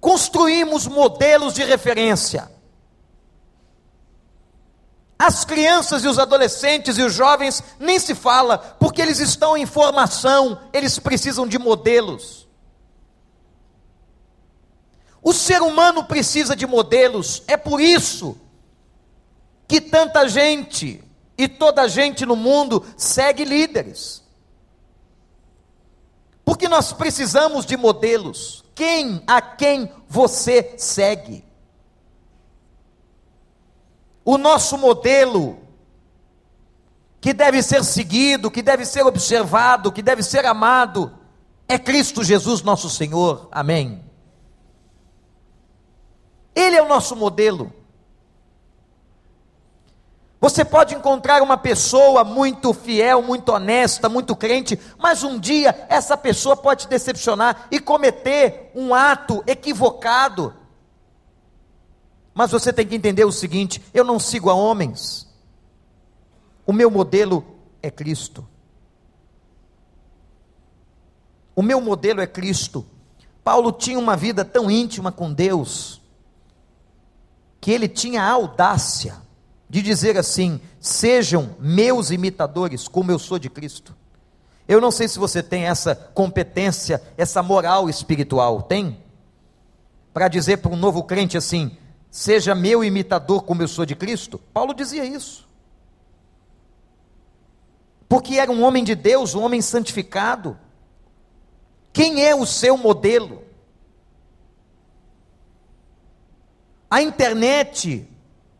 Construímos 0.00 0.88
modelos 0.88 1.54
de 1.54 1.62
referência. 1.62 2.50
As 5.24 5.44
crianças 5.44 6.02
e 6.02 6.08
os 6.08 6.18
adolescentes 6.18 6.98
e 6.98 7.02
os 7.02 7.14
jovens 7.14 7.62
nem 7.78 7.96
se 7.96 8.12
fala, 8.12 8.58
porque 8.58 9.00
eles 9.00 9.20
estão 9.20 9.56
em 9.56 9.64
formação, 9.64 10.60
eles 10.72 10.98
precisam 10.98 11.46
de 11.46 11.60
modelos. 11.60 12.48
O 15.22 15.32
ser 15.32 15.62
humano 15.62 16.02
precisa 16.02 16.56
de 16.56 16.66
modelos, 16.66 17.44
é 17.46 17.56
por 17.56 17.80
isso 17.80 18.36
que 19.68 19.80
tanta 19.80 20.28
gente 20.28 21.04
e 21.38 21.46
toda 21.46 21.86
gente 21.86 22.26
no 22.26 22.34
mundo 22.34 22.84
segue 22.96 23.44
líderes. 23.44 24.24
Porque 26.44 26.66
nós 26.66 26.92
precisamos 26.92 27.64
de 27.64 27.76
modelos. 27.76 28.64
Quem 28.74 29.22
a 29.28 29.40
quem 29.40 29.88
você 30.08 30.74
segue? 30.76 31.44
O 34.24 34.38
nosso 34.38 34.78
modelo 34.78 35.58
que 37.20 37.32
deve 37.32 37.62
ser 37.62 37.84
seguido, 37.84 38.50
que 38.50 38.62
deve 38.62 38.84
ser 38.84 39.06
observado, 39.06 39.92
que 39.92 40.02
deve 40.02 40.22
ser 40.22 40.44
amado, 40.44 41.12
é 41.68 41.78
Cristo 41.78 42.24
Jesus, 42.24 42.62
nosso 42.62 42.90
Senhor. 42.90 43.48
Amém. 43.52 44.02
Ele 46.54 46.76
é 46.76 46.82
o 46.82 46.88
nosso 46.88 47.14
modelo. 47.14 47.72
Você 50.40 50.64
pode 50.64 50.96
encontrar 50.96 51.40
uma 51.40 51.56
pessoa 51.56 52.24
muito 52.24 52.74
fiel, 52.74 53.22
muito 53.22 53.52
honesta, 53.52 54.08
muito 54.08 54.34
crente, 54.34 54.76
mas 54.98 55.22
um 55.22 55.38
dia 55.38 55.86
essa 55.88 56.16
pessoa 56.16 56.56
pode 56.56 56.82
te 56.82 56.88
decepcionar 56.88 57.68
e 57.70 57.78
cometer 57.78 58.72
um 58.74 58.92
ato 58.92 59.44
equivocado. 59.46 60.52
Mas 62.34 62.50
você 62.50 62.72
tem 62.72 62.86
que 62.86 62.94
entender 62.94 63.24
o 63.24 63.32
seguinte: 63.32 63.82
eu 63.92 64.04
não 64.04 64.18
sigo 64.18 64.50
a 64.50 64.54
homens, 64.54 65.26
o 66.66 66.72
meu 66.72 66.90
modelo 66.90 67.44
é 67.82 67.90
Cristo. 67.90 68.46
O 71.54 71.62
meu 71.62 71.80
modelo 71.80 72.20
é 72.20 72.26
Cristo. 72.26 72.86
Paulo 73.44 73.72
tinha 73.72 73.98
uma 73.98 74.16
vida 74.16 74.44
tão 74.44 74.70
íntima 74.70 75.10
com 75.10 75.32
Deus, 75.32 76.00
que 77.60 77.70
ele 77.70 77.88
tinha 77.88 78.22
a 78.22 78.30
audácia 78.30 79.16
de 79.68 79.82
dizer 79.82 80.16
assim: 80.16 80.60
sejam 80.80 81.56
meus 81.58 82.10
imitadores, 82.10 82.86
como 82.88 83.10
eu 83.10 83.18
sou 83.18 83.38
de 83.38 83.50
Cristo. 83.50 83.94
Eu 84.68 84.80
não 84.80 84.90
sei 84.90 85.08
se 85.08 85.18
você 85.18 85.42
tem 85.42 85.64
essa 85.64 85.94
competência, 85.94 87.02
essa 87.16 87.42
moral 87.42 87.90
espiritual, 87.90 88.62
tem? 88.62 88.98
Para 90.14 90.28
dizer 90.28 90.58
para 90.58 90.70
um 90.70 90.76
novo 90.76 91.02
crente 91.02 91.36
assim: 91.36 91.76
seja 92.12 92.54
meu 92.54 92.84
imitador, 92.84 93.42
como 93.42 93.62
eu 93.62 93.68
sou 93.68 93.84
de 93.84 93.96
Cristo? 93.96 94.38
Paulo 94.38 94.74
dizia 94.74 95.04
isso. 95.04 95.48
Porque 98.06 98.34
era 98.34 98.52
um 98.52 98.62
homem 98.62 98.84
de 98.84 98.94
Deus, 98.94 99.34
um 99.34 99.42
homem 99.42 99.62
santificado. 99.62 100.58
Quem 101.92 102.22
é 102.24 102.34
o 102.34 102.44
seu 102.44 102.76
modelo? 102.76 103.42
A 106.90 107.00
internet 107.00 108.06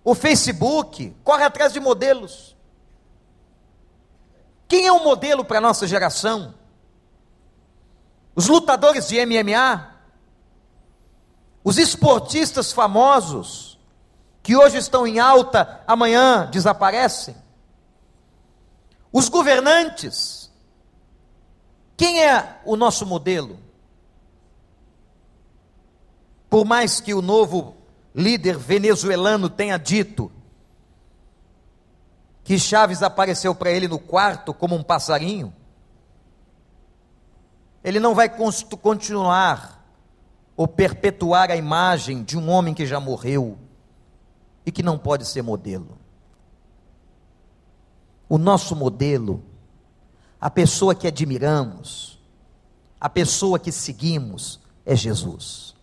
o 0.02 0.14
Facebook 0.14 1.14
corre 1.22 1.44
atrás 1.44 1.72
de 1.72 1.78
modelos. 1.78 2.56
Quem 4.66 4.86
é 4.86 4.92
o 4.92 5.04
modelo 5.04 5.44
para 5.44 5.58
a 5.58 5.60
nossa 5.60 5.86
geração? 5.86 6.54
Os 8.34 8.48
lutadores 8.48 9.08
de 9.08 9.24
MMA? 9.24 9.91
Os 11.64 11.78
esportistas 11.78 12.72
famosos, 12.72 13.78
que 14.42 14.56
hoje 14.56 14.78
estão 14.78 15.06
em 15.06 15.20
alta, 15.20 15.82
amanhã 15.86 16.48
desaparecem? 16.50 17.36
Os 19.12 19.28
governantes? 19.28 20.50
Quem 21.96 22.24
é 22.24 22.60
o 22.64 22.74
nosso 22.74 23.06
modelo? 23.06 23.60
Por 26.50 26.64
mais 26.64 27.00
que 27.00 27.14
o 27.14 27.22
novo 27.22 27.76
líder 28.14 28.58
venezuelano 28.58 29.48
tenha 29.48 29.78
dito 29.78 30.30
que 32.44 32.58
Chaves 32.58 33.02
apareceu 33.02 33.54
para 33.54 33.70
ele 33.70 33.86
no 33.86 33.98
quarto 33.98 34.52
como 34.52 34.74
um 34.74 34.82
passarinho, 34.82 35.54
ele 37.84 38.00
não 38.00 38.14
vai 38.14 38.28
continuar 38.28 39.81
ou 40.62 40.68
perpetuar 40.68 41.50
a 41.50 41.56
imagem 41.56 42.22
de 42.22 42.38
um 42.38 42.48
homem 42.48 42.72
que 42.72 42.86
já 42.86 43.00
morreu 43.00 43.58
e 44.64 44.70
que 44.70 44.80
não 44.80 44.96
pode 44.96 45.26
ser 45.26 45.42
modelo. 45.42 45.98
O 48.28 48.38
nosso 48.38 48.76
modelo, 48.76 49.42
a 50.40 50.48
pessoa 50.48 50.94
que 50.94 51.08
admiramos, 51.08 52.16
a 53.00 53.08
pessoa 53.08 53.58
que 53.58 53.72
seguimos 53.72 54.60
é 54.86 54.94
Jesus. 54.94 55.74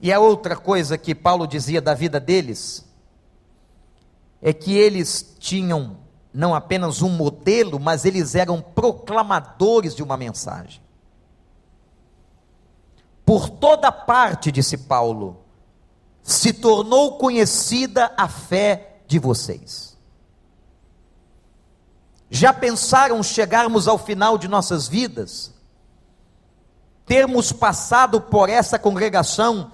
E 0.00 0.12
a 0.12 0.18
outra 0.18 0.56
coisa 0.56 0.98
que 0.98 1.14
Paulo 1.14 1.46
dizia 1.46 1.80
da 1.80 1.94
vida 1.94 2.18
deles 2.18 2.84
é 4.42 4.52
que 4.52 4.76
eles 4.76 5.36
tinham 5.38 5.98
não 6.34 6.52
apenas 6.52 7.00
um 7.00 7.10
modelo, 7.10 7.78
mas 7.78 8.04
eles 8.04 8.34
eram 8.34 8.60
proclamadores 8.60 9.94
de 9.94 10.02
uma 10.02 10.16
mensagem. 10.16 10.84
Por 13.26 13.50
toda 13.50 13.90
parte, 13.90 14.52
disse 14.52 14.78
Paulo, 14.78 15.44
se 16.22 16.52
tornou 16.52 17.18
conhecida 17.18 18.12
a 18.16 18.28
fé 18.28 19.00
de 19.08 19.18
vocês. 19.18 19.98
Já 22.30 22.52
pensaram 22.52 23.20
chegarmos 23.24 23.88
ao 23.88 23.98
final 23.98 24.38
de 24.38 24.46
nossas 24.46 24.86
vidas? 24.86 25.52
Termos 27.04 27.50
passado 27.50 28.20
por 28.20 28.48
essa 28.48 28.78
congregação 28.78 29.72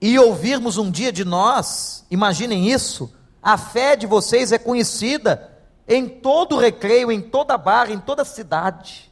e 0.00 0.18
ouvirmos 0.18 0.78
um 0.78 0.90
dia 0.90 1.12
de 1.12 1.24
nós, 1.24 2.06
imaginem 2.10 2.70
isso, 2.70 3.12
a 3.42 3.58
fé 3.58 3.94
de 3.94 4.06
vocês 4.06 4.52
é 4.52 4.58
conhecida 4.58 5.50
em 5.86 6.08
todo 6.08 6.56
recreio, 6.56 7.12
em 7.12 7.20
toda 7.20 7.58
barra, 7.58 7.92
em 7.92 8.00
toda 8.00 8.24
cidade. 8.24 9.09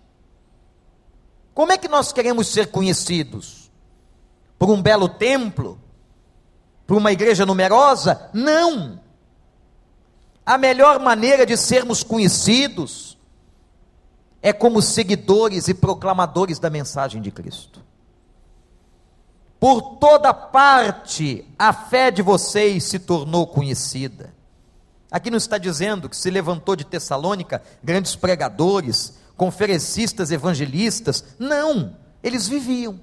Como 1.58 1.72
é 1.72 1.76
que 1.76 1.88
nós 1.88 2.12
queremos 2.12 2.46
ser 2.46 2.68
conhecidos? 2.68 3.68
Por 4.56 4.70
um 4.70 4.80
belo 4.80 5.08
templo? 5.08 5.76
Por 6.86 6.96
uma 6.96 7.10
igreja 7.10 7.44
numerosa? 7.44 8.30
Não! 8.32 9.00
A 10.46 10.56
melhor 10.56 11.00
maneira 11.00 11.44
de 11.44 11.56
sermos 11.56 12.04
conhecidos 12.04 13.18
é 14.40 14.52
como 14.52 14.80
seguidores 14.80 15.66
e 15.66 15.74
proclamadores 15.74 16.60
da 16.60 16.70
mensagem 16.70 17.20
de 17.20 17.32
Cristo. 17.32 17.82
Por 19.58 19.96
toda 19.96 20.32
parte 20.32 21.44
a 21.58 21.72
fé 21.72 22.12
de 22.12 22.22
vocês 22.22 22.84
se 22.84 23.00
tornou 23.00 23.48
conhecida. 23.48 24.32
Aqui 25.10 25.28
não 25.28 25.38
está 25.38 25.58
dizendo 25.58 26.08
que 26.08 26.16
se 26.16 26.30
levantou 26.30 26.76
de 26.76 26.84
Tessalônica 26.84 27.60
grandes 27.82 28.14
pregadores, 28.14 29.18
conferencistas, 29.38 30.30
evangelistas. 30.32 31.24
Não, 31.38 31.96
eles 32.22 32.46
viviam. 32.46 33.00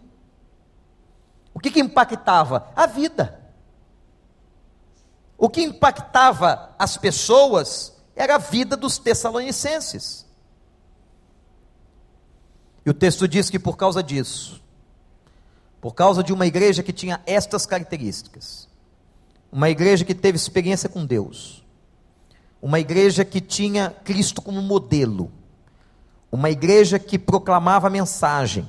O 1.53 1.59
que, 1.59 1.71
que 1.71 1.79
impactava? 1.79 2.69
A 2.75 2.85
vida. 2.85 3.39
O 5.37 5.49
que 5.49 5.63
impactava 5.63 6.75
as 6.77 6.97
pessoas 6.97 7.95
era 8.15 8.35
a 8.35 8.37
vida 8.37 8.75
dos 8.75 8.97
tessalonicenses. 8.97 10.25
E 12.85 12.89
o 12.89 12.93
texto 12.93 13.27
diz 13.27 13.49
que 13.49 13.57
por 13.57 13.77
causa 13.77 14.03
disso, 14.03 14.61
por 15.81 15.95
causa 15.95 16.21
de 16.21 16.33
uma 16.33 16.45
igreja 16.45 16.83
que 16.83 16.93
tinha 16.93 17.21
estas 17.25 17.65
características. 17.65 18.67
Uma 19.51 19.69
igreja 19.69 20.03
que 20.03 20.13
teve 20.13 20.35
experiência 20.35 20.89
com 20.89 21.05
Deus. 21.05 21.63
Uma 22.61 22.79
igreja 22.79 23.23
que 23.23 23.39
tinha 23.39 23.89
Cristo 24.03 24.41
como 24.41 24.61
modelo. 24.61 25.31
Uma 26.31 26.49
igreja 26.49 26.99
que 26.99 27.17
proclamava 27.17 27.87
a 27.87 27.89
mensagem. 27.89 28.67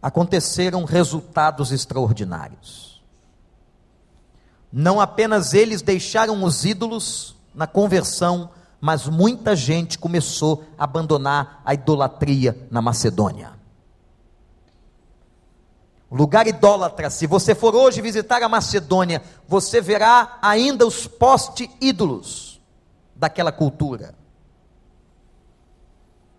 Aconteceram 0.00 0.84
resultados 0.84 1.72
extraordinários. 1.72 3.02
Não 4.72 5.00
apenas 5.00 5.52
eles 5.52 5.82
deixaram 5.82 6.42
os 6.44 6.64
ídolos 6.64 7.36
na 7.54 7.66
conversão, 7.66 8.50
mas 8.80 9.06
muita 9.06 9.54
gente 9.56 9.98
começou 9.98 10.64
a 10.78 10.84
abandonar 10.84 11.60
a 11.64 11.74
idolatria 11.74 12.66
na 12.70 12.80
Macedônia. 12.80 13.58
lugar 16.10 16.46
idólatra. 16.48 17.08
Se 17.08 17.24
você 17.26 17.54
for 17.54 17.74
hoje 17.74 18.00
visitar 18.00 18.42
a 18.42 18.48
Macedônia, 18.48 19.22
você 19.46 19.80
verá 19.80 20.38
ainda 20.42 20.84
os 20.84 21.06
poste 21.06 21.70
ídolos 21.80 22.60
daquela 23.14 23.52
cultura. 23.52 24.19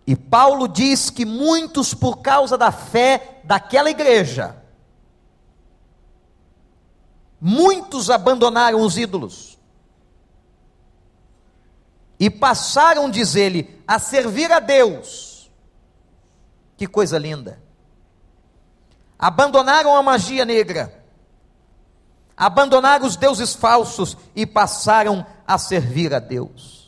E 0.06 0.16
Paulo 0.16 0.66
diz 0.66 1.10
que 1.10 1.24
muitos, 1.24 1.94
por 1.94 2.18
causa 2.18 2.58
da 2.58 2.72
fé 2.72 3.40
daquela 3.44 3.90
igreja, 3.90 4.56
muitos 7.40 8.10
abandonaram 8.10 8.80
os 8.80 8.98
ídolos 8.98 9.58
e 12.18 12.30
passaram, 12.30 13.10
diz 13.10 13.34
ele, 13.34 13.82
a 13.86 13.98
servir 13.98 14.50
a 14.52 14.60
Deus. 14.60 15.50
Que 16.76 16.86
coisa 16.86 17.18
linda! 17.18 17.60
Abandonaram 19.18 19.94
a 19.94 20.02
magia 20.02 20.44
negra, 20.44 21.04
abandonaram 22.36 23.06
os 23.06 23.14
deuses 23.14 23.54
falsos 23.54 24.16
e 24.34 24.44
passaram 24.44 25.24
a 25.46 25.56
servir 25.58 26.12
a 26.12 26.18
Deus. 26.18 26.81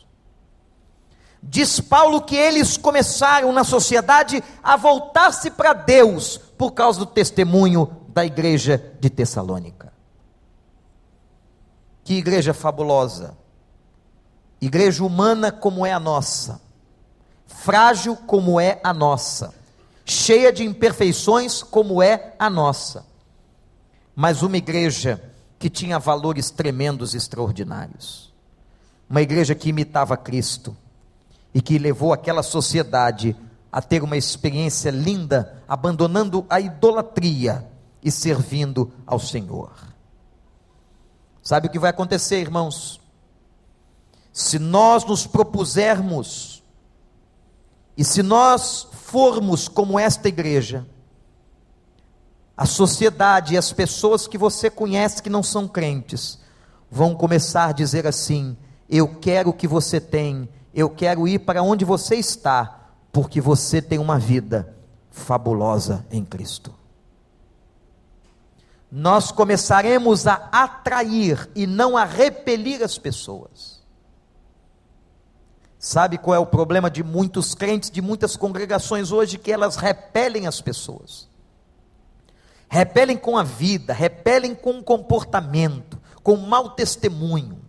Diz 1.47 1.79
Paulo 1.79 2.21
que 2.21 2.35
eles 2.35 2.75
começaram 2.75 3.53
na 3.53 3.63
sociedade 3.63 4.43
a 4.63 4.75
voltar-se 4.75 5.51
para 5.51 5.73
Deus 5.73 6.37
por 6.57 6.71
causa 6.71 6.99
do 6.99 7.05
testemunho 7.05 7.87
da 8.07 8.25
igreja 8.25 8.93
de 8.99 9.11
Tessalônica. 9.11 9.93
Que 12.03 12.15
igreja 12.15 12.53
fabulosa! 12.53 13.37
Igreja 14.59 15.03
humana 15.03 15.51
como 15.51 15.85
é 15.85 15.93
a 15.93 15.99
nossa, 15.99 16.59
frágil 17.45 18.15
como 18.15 18.59
é 18.59 18.79
a 18.83 18.93
nossa, 18.93 19.53
cheia 20.03 20.51
de 20.51 20.63
imperfeições 20.63 21.61
como 21.61 22.01
é 22.01 22.33
a 22.39 22.49
nossa, 22.49 23.05
mas 24.15 24.41
uma 24.41 24.57
igreja 24.57 25.21
que 25.59 25.69
tinha 25.69 25.99
valores 25.99 26.49
tremendos 26.49 27.13
e 27.13 27.17
extraordinários. 27.17 28.33
Uma 29.07 29.21
igreja 29.21 29.53
que 29.53 29.69
imitava 29.69 30.17
Cristo 30.17 30.75
e 31.55 31.61
que 31.61 31.79
levou 31.79 32.11
aquela 32.11 32.43
sociedade 32.43 33.33
a 33.71 33.81
ter 33.81 34.03
uma 34.03 34.17
experiência 34.17 34.89
linda, 34.89 35.63
abandonando 35.65 36.45
a 36.49 36.59
idolatria 36.59 37.65
e 38.03 38.11
servindo 38.11 38.91
ao 39.07 39.17
Senhor. 39.19 39.71
Sabe 41.41 41.67
o 41.67 41.69
que 41.69 41.79
vai 41.79 41.91
acontecer, 41.91 42.41
irmãos? 42.41 42.99
Se 44.33 44.59
nós 44.59 45.05
nos 45.05 45.25
propusermos 45.25 46.61
e 47.95 48.03
se 48.03 48.21
nós 48.21 48.89
formos 48.91 49.69
como 49.69 49.97
esta 49.97 50.27
igreja, 50.27 50.85
a 52.57 52.65
sociedade 52.65 53.53
e 53.53 53.57
as 53.57 53.71
pessoas 53.71 54.27
que 54.27 54.37
você 54.37 54.69
conhece 54.69 55.23
que 55.23 55.29
não 55.29 55.41
são 55.41 55.69
crentes 55.69 56.37
vão 56.91 57.15
começar 57.15 57.67
a 57.67 57.71
dizer 57.71 58.05
assim: 58.05 58.57
Eu 58.89 59.07
quero 59.07 59.51
o 59.51 59.53
que 59.53 59.67
você 59.69 60.01
tem, 60.01 60.49
eu 60.75 60.89
quero 60.89 61.25
ir 61.25 61.39
para 61.39 61.63
onde 61.63 61.85
você 61.85 62.15
está, 62.15 62.89
porque 63.11 63.39
você 63.39 63.81
tem 63.81 63.97
uma 63.97 64.19
vida 64.19 64.75
fabulosa 65.09 66.05
em 66.11 66.25
Cristo. 66.25 66.73
Nós 68.91 69.31
começaremos 69.31 70.27
a 70.27 70.49
atrair 70.51 71.49
e 71.55 71.65
não 71.65 71.95
a 71.95 72.03
repelir 72.03 72.83
as 72.83 72.97
pessoas. 72.97 73.81
Sabe 75.79 76.17
qual 76.17 76.35
é 76.35 76.39
o 76.39 76.45
problema 76.45 76.89
de 76.91 77.03
muitos 77.03 77.55
crentes, 77.55 77.89
de 77.89 78.01
muitas 78.01 78.35
congregações 78.35 79.11
hoje? 79.11 79.37
Que 79.37 79.53
elas 79.53 79.77
repelem 79.77 80.45
as 80.45 80.59
pessoas. 80.59 81.29
Repelem 82.67 83.15
com 83.15 83.37
a 83.37 83.43
vida, 83.43 83.93
repelem 83.93 84.53
com 84.53 84.79
o 84.79 84.83
comportamento, 84.83 86.01
com 86.21 86.33
o 86.33 86.47
mau 86.47 86.71
testemunho 86.71 87.64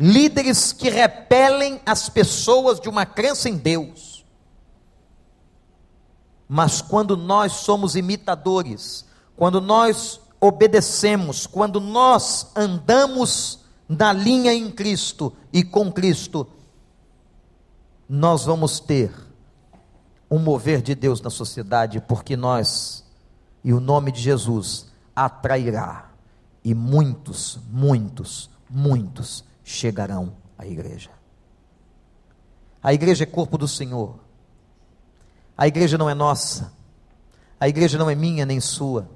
líderes 0.00 0.72
que 0.72 0.88
repelem 0.88 1.78
as 1.84 2.08
pessoas 2.08 2.80
de 2.80 2.88
uma 2.88 3.04
crença 3.04 3.50
em 3.50 3.56
Deus. 3.58 4.24
Mas 6.48 6.80
quando 6.80 7.18
nós 7.18 7.52
somos 7.52 7.94
imitadores, 7.94 9.04
quando 9.36 9.60
nós 9.60 10.18
obedecemos, 10.40 11.46
quando 11.46 11.78
nós 11.78 12.50
andamos 12.56 13.60
na 13.86 14.10
linha 14.10 14.54
em 14.54 14.70
Cristo 14.70 15.34
e 15.52 15.62
com 15.62 15.92
Cristo, 15.92 16.46
nós 18.08 18.46
vamos 18.46 18.80
ter 18.80 19.12
um 20.30 20.38
mover 20.38 20.80
de 20.80 20.94
Deus 20.94 21.20
na 21.20 21.28
sociedade, 21.28 22.00
porque 22.00 22.38
nós, 22.38 23.04
e 23.62 23.74
o 23.74 23.80
nome 23.80 24.10
de 24.10 24.22
Jesus, 24.22 24.86
atrairá, 25.14 26.10
e 26.64 26.74
muitos, 26.74 27.58
muitos, 27.70 28.48
muitos 28.68 29.44
chegarão 29.70 30.32
à 30.58 30.66
igreja. 30.66 31.10
A 32.82 32.92
igreja 32.92 33.22
é 33.22 33.26
corpo 33.26 33.56
do 33.56 33.68
Senhor. 33.68 34.18
A 35.56 35.68
igreja 35.68 35.96
não 35.96 36.10
é 36.10 36.14
nossa. 36.14 36.72
A 37.58 37.68
igreja 37.68 37.96
não 37.96 38.10
é 38.10 38.14
minha 38.14 38.44
nem 38.44 38.58
sua. 38.58 39.08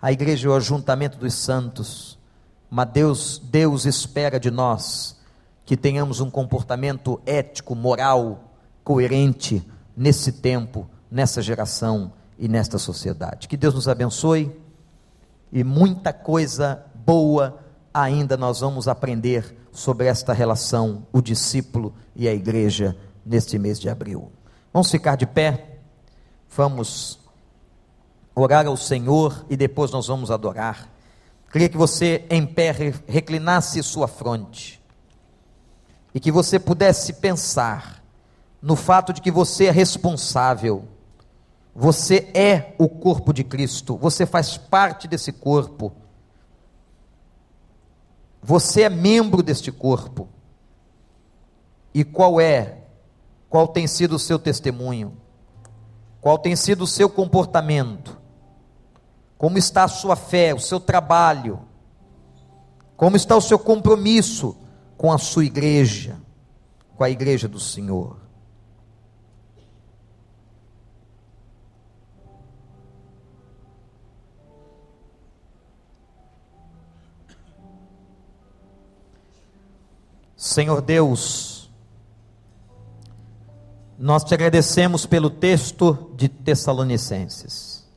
A 0.00 0.10
igreja 0.10 0.48
é 0.48 0.50
o 0.50 0.54
ajuntamento 0.54 1.16
dos 1.16 1.34
santos. 1.34 2.18
Mas 2.68 2.88
Deus, 2.88 3.38
Deus 3.38 3.84
espera 3.84 4.40
de 4.40 4.50
nós 4.50 5.20
que 5.64 5.76
tenhamos 5.76 6.20
um 6.20 6.30
comportamento 6.30 7.20
ético, 7.24 7.74
moral, 7.74 8.52
coerente 8.82 9.64
nesse 9.96 10.32
tempo, 10.32 10.90
nessa 11.10 11.40
geração 11.40 12.12
e 12.36 12.48
nesta 12.48 12.78
sociedade. 12.78 13.46
Que 13.46 13.56
Deus 13.56 13.74
nos 13.74 13.86
abençoe 13.86 14.50
e 15.52 15.62
muita 15.62 16.12
coisa 16.12 16.84
boa 16.94 17.62
ainda 17.92 18.36
nós 18.36 18.60
vamos 18.60 18.88
aprender 18.88 19.56
sobre 19.72 20.06
esta 20.06 20.32
relação, 20.32 21.06
o 21.12 21.20
discípulo 21.20 21.94
e 22.14 22.28
a 22.28 22.34
igreja, 22.34 22.96
neste 23.24 23.58
mês 23.58 23.78
de 23.78 23.88
abril. 23.88 24.32
Vamos 24.72 24.90
ficar 24.90 25.16
de 25.16 25.26
pé, 25.26 25.78
vamos 26.50 27.18
orar 28.34 28.66
ao 28.66 28.76
Senhor 28.76 29.44
e 29.48 29.56
depois 29.56 29.90
nós 29.90 30.06
vamos 30.06 30.30
adorar. 30.30 30.88
Queria 31.50 31.68
que 31.68 31.76
você, 31.76 32.24
em 32.30 32.46
pé, 32.46 32.72
reclinasse 33.06 33.82
sua 33.82 34.08
fronte 34.08 34.82
e 36.14 36.20
que 36.20 36.32
você 36.32 36.58
pudesse 36.58 37.14
pensar 37.14 38.02
no 38.60 38.76
fato 38.76 39.12
de 39.12 39.20
que 39.20 39.30
você 39.30 39.66
é 39.66 39.70
responsável, 39.70 40.84
você 41.74 42.30
é 42.34 42.74
o 42.78 42.88
corpo 42.88 43.32
de 43.32 43.44
Cristo, 43.44 43.96
você 43.96 44.24
faz 44.24 44.56
parte 44.56 45.08
desse 45.08 45.32
corpo 45.32 45.92
você 48.42 48.82
é 48.82 48.90
membro 48.90 49.42
deste 49.42 49.70
corpo. 49.70 50.28
E 51.94 52.02
qual 52.02 52.40
é, 52.40 52.78
qual 53.48 53.68
tem 53.68 53.86
sido 53.86 54.16
o 54.16 54.18
seu 54.18 54.38
testemunho? 54.38 55.16
Qual 56.20 56.38
tem 56.38 56.56
sido 56.56 56.82
o 56.82 56.86
seu 56.86 57.08
comportamento? 57.08 58.18
Como 59.38 59.58
está 59.58 59.84
a 59.84 59.88
sua 59.88 60.16
fé, 60.16 60.52
o 60.54 60.58
seu 60.58 60.80
trabalho? 60.80 61.60
Como 62.96 63.16
está 63.16 63.36
o 63.36 63.40
seu 63.40 63.58
compromisso 63.58 64.56
com 64.96 65.12
a 65.12 65.18
sua 65.18 65.44
igreja, 65.44 66.16
com 66.96 67.04
a 67.04 67.10
igreja 67.10 67.46
do 67.46 67.60
Senhor? 67.60 68.16
Senhor 80.42 80.82
Deus, 80.82 81.70
nós 83.96 84.24
te 84.24 84.34
agradecemos 84.34 85.06
pelo 85.06 85.30
texto 85.30 86.10
de 86.16 86.28
Tessalonicenses, 86.28 87.88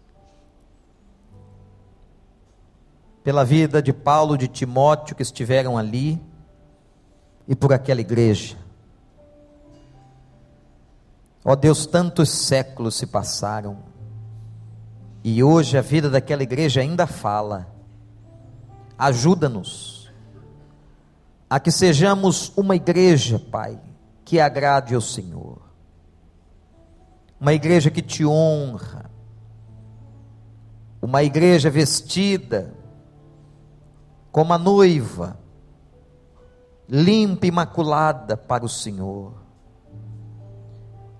pela 3.24 3.44
vida 3.44 3.82
de 3.82 3.92
Paulo, 3.92 4.38
de 4.38 4.48
Timóteo 4.48 5.16
que 5.16 5.24
estiveram 5.24 5.76
ali 5.76 6.22
e 7.48 7.56
por 7.56 7.74
aquela 7.74 8.02
igreja. 8.02 8.56
Ó 11.44 11.54
oh 11.54 11.56
Deus, 11.56 11.88
tantos 11.88 12.30
séculos 12.30 12.94
se 12.94 13.08
passaram 13.08 13.80
e 15.24 15.44
hoje 15.44 15.80
a 15.80 15.82
vida 15.82 16.12
daquela 16.12 16.44
igreja 16.44 16.80
ainda 16.80 17.08
fala. 17.08 17.68
Ajuda-nos 19.00 19.95
a 21.50 21.60
que 21.60 21.72
sejamos 21.72 22.52
uma 22.56 22.76
igreja, 22.76 23.40
Pai, 23.40 23.80
que 24.24 24.40
agrade 24.40 24.96
ao 24.96 25.02
Senhor, 25.02 25.62
uma 27.40 27.54
igreja 27.54 27.92
que 27.92 28.02
te 28.02 28.26
honra, 28.26 29.12
uma 31.02 31.22
igreja 31.22 31.70
vestida 31.70 32.74
como 34.32 34.54
a 34.54 34.58
noiva, 34.58 35.38
limpa 36.90 37.46
e 37.46 37.50
imaculada 37.50 38.36
para 38.36 38.66
o 38.66 38.70
Senhor. 38.70 39.34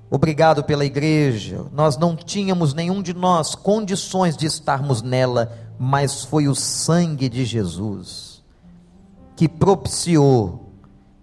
Obrigado 0.10 0.64
pela 0.64 0.86
igreja. 0.86 1.66
Nós 1.72 1.98
não 1.98 2.16
tínhamos 2.16 2.74
nenhum 2.74 3.02
de 3.02 3.14
nós 3.14 3.56
condições 3.56 4.36
de 4.36 4.46
estarmos 4.46 5.02
nela, 5.02 5.52
mas 5.78 6.24
foi 6.24 6.48
o 6.48 6.56
sangue 6.56 7.30
de 7.30 7.46
Jesus 7.46 8.35
que 9.36 9.50
propiciou 9.50 10.72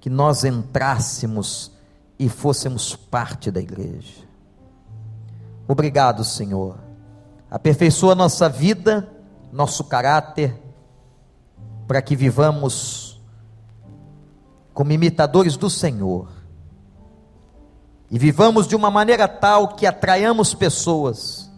que 0.01 0.11
nós 0.11 0.45
entrássemos 0.45 1.73
e 2.19 2.29
fôssemos 2.29 2.95
parte 2.95 3.51
da 3.51 3.61
igreja. 3.61 4.23
Obrigado, 5.67 6.25
Senhor. 6.25 6.79
Aperfeiçoa 7.51 8.15
nossa 8.15 8.49
vida, 8.49 9.09
nosso 9.53 9.85
caráter, 9.85 10.61
para 11.87 12.03
que 12.03 12.17
vivamos 12.17 13.21
como 14.75 14.93
imitadores 14.93 15.57
do 15.57 15.69
Senhor 15.69 16.29
e 18.11 18.19
vivamos 18.19 18.67
de 18.67 18.77
uma 18.77 18.91
maneira 18.91 19.27
tal 19.27 19.69
que 19.75 19.87
atraiamos 19.87 20.53
pessoas 20.53 21.51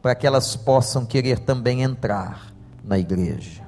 para 0.00 0.14
que 0.14 0.26
elas 0.26 0.56
possam 0.56 1.04
querer 1.04 1.38
também 1.38 1.82
entrar 1.82 2.52
na 2.82 2.98
igreja. 2.98 3.67